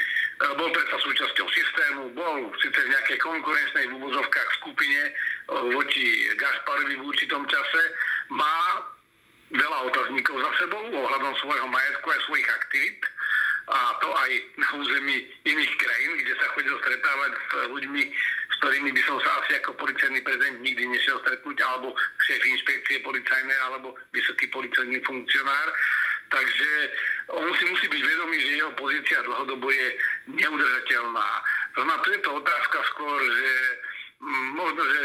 bol 0.55 0.69
predsa 0.71 0.97
súčasťou 1.03 1.47
systému, 1.51 2.01
bol 2.15 2.49
síce 2.63 2.79
v 2.79 2.91
nejakej 2.95 3.17
konkurenčnej 3.19 3.85
v 3.91 3.95
úvozovkách 3.99 4.49
skupine 4.63 5.01
e, 5.05 5.11
voči 5.75 6.31
Gasparovi 6.39 6.95
v 6.97 7.03
určitom 7.03 7.43
čase, 7.51 7.81
má 8.31 8.94
veľa 9.53 9.77
otáznikov 9.93 10.41
za 10.41 10.51
sebou 10.65 10.81
ohľadom 10.89 11.33
svojho 11.37 11.67
majetku 11.69 12.07
a 12.09 12.25
svojich 12.25 12.49
aktivít 12.49 13.01
a 13.65 13.97
to 13.97 14.09
aj 14.13 14.31
na 14.61 14.67
území 14.77 15.25
iných 15.41 15.73
krajín, 15.81 16.11
kde 16.21 16.33
sa 16.37 16.53
chodil 16.53 16.75
stretávať 16.85 17.31
s 17.33 17.51
ľuďmi, 17.73 18.03
s 18.53 18.55
ktorými 18.61 18.93
by 18.93 19.01
som 19.09 19.17
sa 19.25 19.41
asi 19.41 19.57
ako 19.57 19.73
policajný 19.81 20.21
prezident 20.21 20.61
nikdy 20.61 20.85
nešiel 20.85 21.17
stretnúť, 21.25 21.57
alebo 21.65 21.97
šéf 22.29 22.41
inšpekcie 22.45 23.01
policajné, 23.01 23.55
alebo 23.65 23.97
vysoký 24.13 24.53
policajný 24.53 25.01
funkcionár. 25.01 25.67
Takže 26.29 26.71
on 27.33 27.49
si 27.57 27.65
musí 27.65 27.85
byť 27.89 28.01
vedomý, 28.05 28.37
že 28.37 28.57
jeho 28.61 28.71
pozícia 28.77 29.25
dlhodobo 29.25 29.65
je 29.73 29.87
neudržateľná. 30.29 31.29
To 31.73 31.79
znamená, 31.81 32.03
to 32.05 32.09
je 32.13 32.21
to 32.21 32.31
otázka 32.37 32.77
skôr, 32.93 33.17
že 33.17 33.51
možno, 34.53 34.81
že 34.85 35.01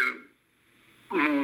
mu 1.17 1.37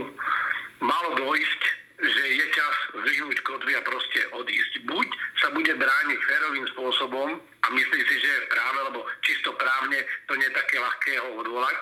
malo 0.85 1.09
dojsť 1.17 1.63
že 1.97 2.25
je 2.29 2.47
čas 2.53 2.75
zvyhnúť 2.93 3.41
kotvy 3.41 3.73
a 3.73 3.81
proste 3.81 4.21
odísť. 4.37 4.85
Buď 4.85 5.09
sa 5.41 5.49
bude 5.57 5.73
brániť 5.73 6.19
férovým 6.29 6.67
spôsobom 6.77 7.41
a 7.41 7.67
myslí 7.73 8.01
si, 8.05 8.17
že 8.21 8.29
je 8.29 8.53
práve, 8.53 8.79
lebo 8.93 9.01
čisto 9.25 9.57
právne 9.57 10.05
to 10.29 10.37
nie 10.37 10.49
je 10.49 10.59
také 10.59 10.77
ľahké 10.77 11.13
ho 11.25 11.29
odvolať, 11.41 11.79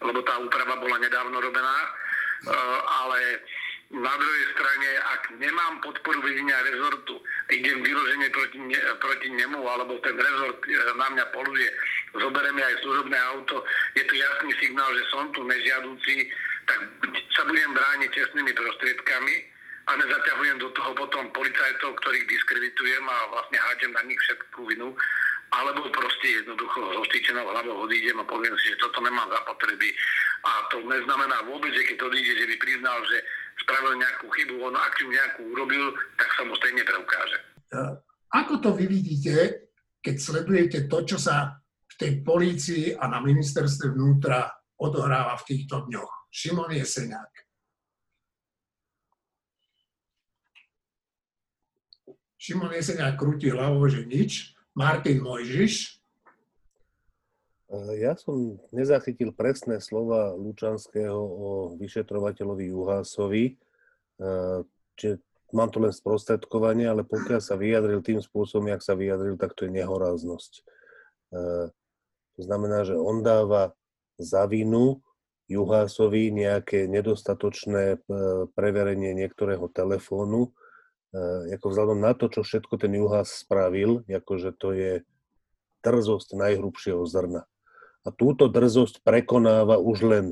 lebo 0.00 0.18
tá 0.24 0.40
úprava 0.40 0.80
bola 0.80 0.96
nedávno 0.96 1.36
robená, 1.44 1.78
uh, 1.84 2.78
ale 3.04 3.20
na 3.90 4.14
druhej 4.14 4.46
strane, 4.54 4.88
ak 5.02 5.22
nemám 5.42 5.82
podporu 5.82 6.22
vedenia 6.22 6.62
rezortu, 6.62 7.18
idem 7.50 7.82
vyloženie 7.82 8.30
proti, 8.30 8.58
ne, 8.62 8.78
proti 9.02 9.28
nemu, 9.34 9.60
alebo 9.66 9.98
ten 9.98 10.14
rezort 10.14 10.62
e, 10.62 10.78
na 10.94 11.10
mňa 11.10 11.26
poluje, 11.34 11.66
zoberieme 12.14 12.62
aj 12.62 12.86
služobné 12.86 13.18
auto, 13.34 13.66
je 13.98 14.06
to 14.06 14.14
jasný 14.14 14.54
signál, 14.62 14.94
že 14.94 15.10
som 15.10 15.26
tu 15.34 15.42
nežiadúci, 15.42 16.30
tak 16.70 16.86
sa 17.34 17.42
budem 17.50 17.74
brániť 17.74 18.14
čestnými 18.14 18.54
prostriedkami 18.54 19.49
a 19.90 19.98
nezaťahujem 19.98 20.62
do 20.62 20.70
toho 20.70 20.94
potom 20.94 21.26
policajtov, 21.34 21.98
ktorých 21.98 22.30
diskreditujem 22.30 23.02
a 23.10 23.16
vlastne 23.34 23.58
hádem 23.58 23.90
na 23.90 24.02
nich 24.06 24.20
všetkú 24.22 24.62
vinu, 24.70 24.94
alebo 25.50 25.82
proste 25.90 26.30
jednoducho 26.30 26.78
so 26.94 27.02
štýčenou 27.10 27.42
hlavou 27.42 27.90
odídem 27.90 28.22
a 28.22 28.30
poviem 28.30 28.54
si, 28.62 28.70
že 28.70 28.78
toto 28.78 29.02
nemám 29.02 29.26
zapotreby. 29.34 29.90
A 30.46 30.50
to 30.70 30.78
neznamená 30.86 31.42
vôbec, 31.42 31.74
že 31.74 31.90
keď 31.90 32.06
odíde, 32.06 32.38
že 32.38 32.46
by 32.46 32.56
priznal, 32.62 32.98
že 33.10 33.18
spravil 33.66 33.98
nejakú 33.98 34.26
chybu, 34.30 34.54
on 34.62 34.78
ak 34.78 34.94
ju 35.02 35.10
nejakú 35.10 35.42
urobil, 35.50 35.90
tak 36.14 36.30
sa 36.38 36.46
mu 36.46 36.54
stejne 36.54 36.86
preukáže. 36.86 37.38
Ako 38.30 38.62
to 38.62 38.70
vy 38.78 38.86
vidíte, 38.86 39.66
keď 39.98 40.16
sledujete 40.16 40.78
to, 40.86 41.02
čo 41.02 41.18
sa 41.18 41.58
v 41.90 41.94
tej 41.98 42.12
polícii 42.22 42.94
a 42.94 43.10
na 43.10 43.18
ministerstve 43.18 43.90
vnútra 43.90 44.46
odohráva 44.78 45.34
v 45.42 45.46
týchto 45.50 45.82
dňoch? 45.90 46.30
Šimon 46.30 46.70
Jeseniak. 46.70 47.49
Šimon 52.40 52.72
Jesenia 52.72 53.12
krúti 53.20 53.52
hlavou, 53.52 53.84
že 53.84 54.08
nič. 54.08 54.56
Martin 54.72 55.20
Mojžiš. 55.20 56.00
Ja 58.00 58.16
som 58.16 58.56
nezachytil 58.72 59.36
presné 59.36 59.76
slova 59.76 60.32
Lučanského 60.32 61.20
o 61.20 61.48
vyšetrovateľovi 61.76 62.72
Juhásovi, 62.72 63.60
čiže 64.96 65.20
mám 65.52 65.68
to 65.68 65.84
len 65.84 65.92
sprostredkovanie, 65.92 66.88
ale 66.88 67.04
pokiaľ 67.04 67.44
sa 67.44 67.60
vyjadril 67.60 68.00
tým 68.00 68.24
spôsobom, 68.24 68.72
jak 68.72 68.80
sa 68.80 68.96
vyjadril, 68.96 69.36
tak 69.36 69.52
to 69.52 69.68
je 69.68 69.76
nehoráznosť. 69.76 70.52
To 72.34 72.40
znamená, 72.40 72.88
že 72.88 72.96
on 72.96 73.20
dáva 73.20 73.76
za 74.16 74.48
vinu 74.48 75.04
Juhásovi 75.50 76.32
nejaké 76.32 76.86
nedostatočné 76.86 77.98
e, 77.98 77.98
preverenie 78.54 79.18
niektorého 79.18 79.66
telefónu, 79.66 80.54
ako 81.54 81.66
vzhľadom 81.74 81.98
na 81.98 82.14
to, 82.14 82.30
čo 82.30 82.46
všetko 82.46 82.74
ten 82.78 82.94
Juhás 82.94 83.42
spravil, 83.42 84.06
akože 84.06 84.54
to 84.54 84.70
je 84.74 84.92
drzosť 85.82 86.38
najhrubšieho 86.38 87.02
zrna. 87.08 87.48
A 88.06 88.08
túto 88.14 88.48
drzosť 88.48 89.04
prekonáva 89.04 89.76
už 89.76 89.98
len, 90.06 90.26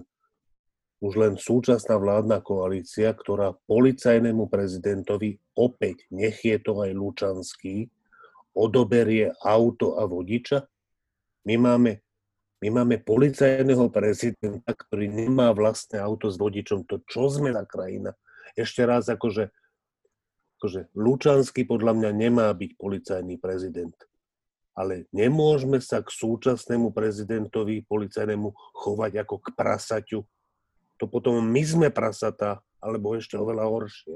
už 1.03 1.13
len 1.19 1.35
súčasná 1.37 1.99
vládna 1.99 2.41
koalícia, 2.41 3.13
ktorá 3.13 3.59
policajnému 3.67 4.49
prezidentovi, 4.49 5.43
opäť 5.53 6.07
nech 6.09 6.41
je 6.47 6.57
to 6.63 6.79
aj 6.81 6.91
Lučanský, 6.95 7.91
odoberie 8.57 9.35
auto 9.45 9.99
a 9.99 10.07
vodiča. 10.09 10.67
My 11.47 11.55
máme, 11.61 12.03
my 12.65 12.69
máme 12.83 12.97
policajného 13.03 13.87
prezidenta, 13.93 14.75
ktorý 14.75 15.07
nemá 15.07 15.55
vlastné 15.55 16.03
auto 16.03 16.27
s 16.33 16.37
vodičom. 16.41 16.87
To 16.91 16.99
čo 17.07 17.31
sme 17.31 17.55
za 17.55 17.63
krajina? 17.69 18.19
Ešte 18.59 18.83
raz, 18.83 19.07
akože, 19.07 19.55
akože 20.59 20.91
Lučanský 20.99 21.63
podľa 21.65 21.95
mňa 21.95 22.11
nemá 22.11 22.51
byť 22.51 22.71
policajný 22.75 23.39
prezident 23.39 23.95
ale 24.79 25.11
nemôžeme 25.11 25.83
sa 25.83 25.99
k 25.99 26.15
súčasnému 26.15 26.95
prezidentovi 26.95 27.83
policajnému 27.83 28.55
chovať 28.79 29.27
ako 29.27 29.35
k 29.43 29.47
prasaťu. 29.59 30.21
To 31.03 31.05
potom 31.11 31.43
my 31.43 31.63
sme 31.67 31.89
prasatá, 31.91 32.63
alebo 32.79 33.19
ešte 33.19 33.35
oveľa 33.35 33.67
horšie. 33.67 34.15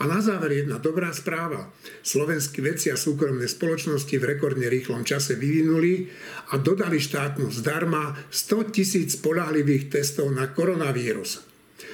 A 0.00 0.08
na 0.08 0.24
záver 0.24 0.64
jedna 0.64 0.80
dobrá 0.80 1.12
správa. 1.12 1.68
Slovenskí 2.00 2.64
vedci 2.64 2.88
a 2.88 2.96
súkromné 2.96 3.44
spoločnosti 3.44 4.16
v 4.16 4.28
rekordne 4.32 4.72
rýchlom 4.72 5.04
čase 5.04 5.36
vyvinuli 5.36 6.08
a 6.48 6.56
dodali 6.56 6.96
štátnu 6.96 7.52
zdarma 7.52 8.16
100 8.32 8.72
tisíc 8.72 9.20
polahlivých 9.20 9.92
testov 9.92 10.32
na 10.32 10.48
koronavírus. 10.48 11.49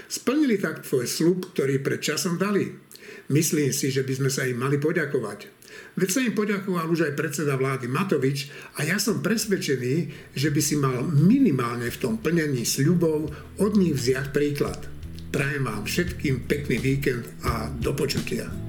Splnili 0.07 0.57
tak 0.63 0.87
tvoj 0.87 1.07
slub, 1.07 1.51
ktorý 1.55 1.83
pred 1.83 1.99
časom 1.99 2.39
dali. 2.39 2.71
Myslím 3.27 3.75
si, 3.75 3.91
že 3.91 4.07
by 4.07 4.13
sme 4.23 4.31
sa 4.31 4.47
im 4.47 4.59
mali 4.59 4.79
poďakovať. 4.79 5.51
Veď 5.99 6.09
sa 6.13 6.21
im 6.23 6.35
poďakoval 6.37 6.87
už 6.93 7.11
aj 7.11 7.17
predseda 7.19 7.59
vlády 7.59 7.91
Matovič 7.91 8.53
a 8.79 8.87
ja 8.87 9.01
som 9.01 9.25
presvedčený, 9.25 9.95
že 10.37 10.49
by 10.53 10.61
si 10.63 10.77
mal 10.79 11.03
minimálne 11.09 11.91
v 11.91 12.01
tom 12.01 12.15
plnení 12.21 12.63
sľubov 12.63 13.33
od 13.59 13.73
nich 13.75 13.97
vziať 13.97 14.27
príklad. 14.31 14.81
Prajem 15.33 15.67
vám 15.67 15.85
všetkým 15.85 16.47
pekný 16.47 16.79
víkend 16.79 17.27
a 17.43 17.69
do 17.69 17.93
počutia. 17.93 18.66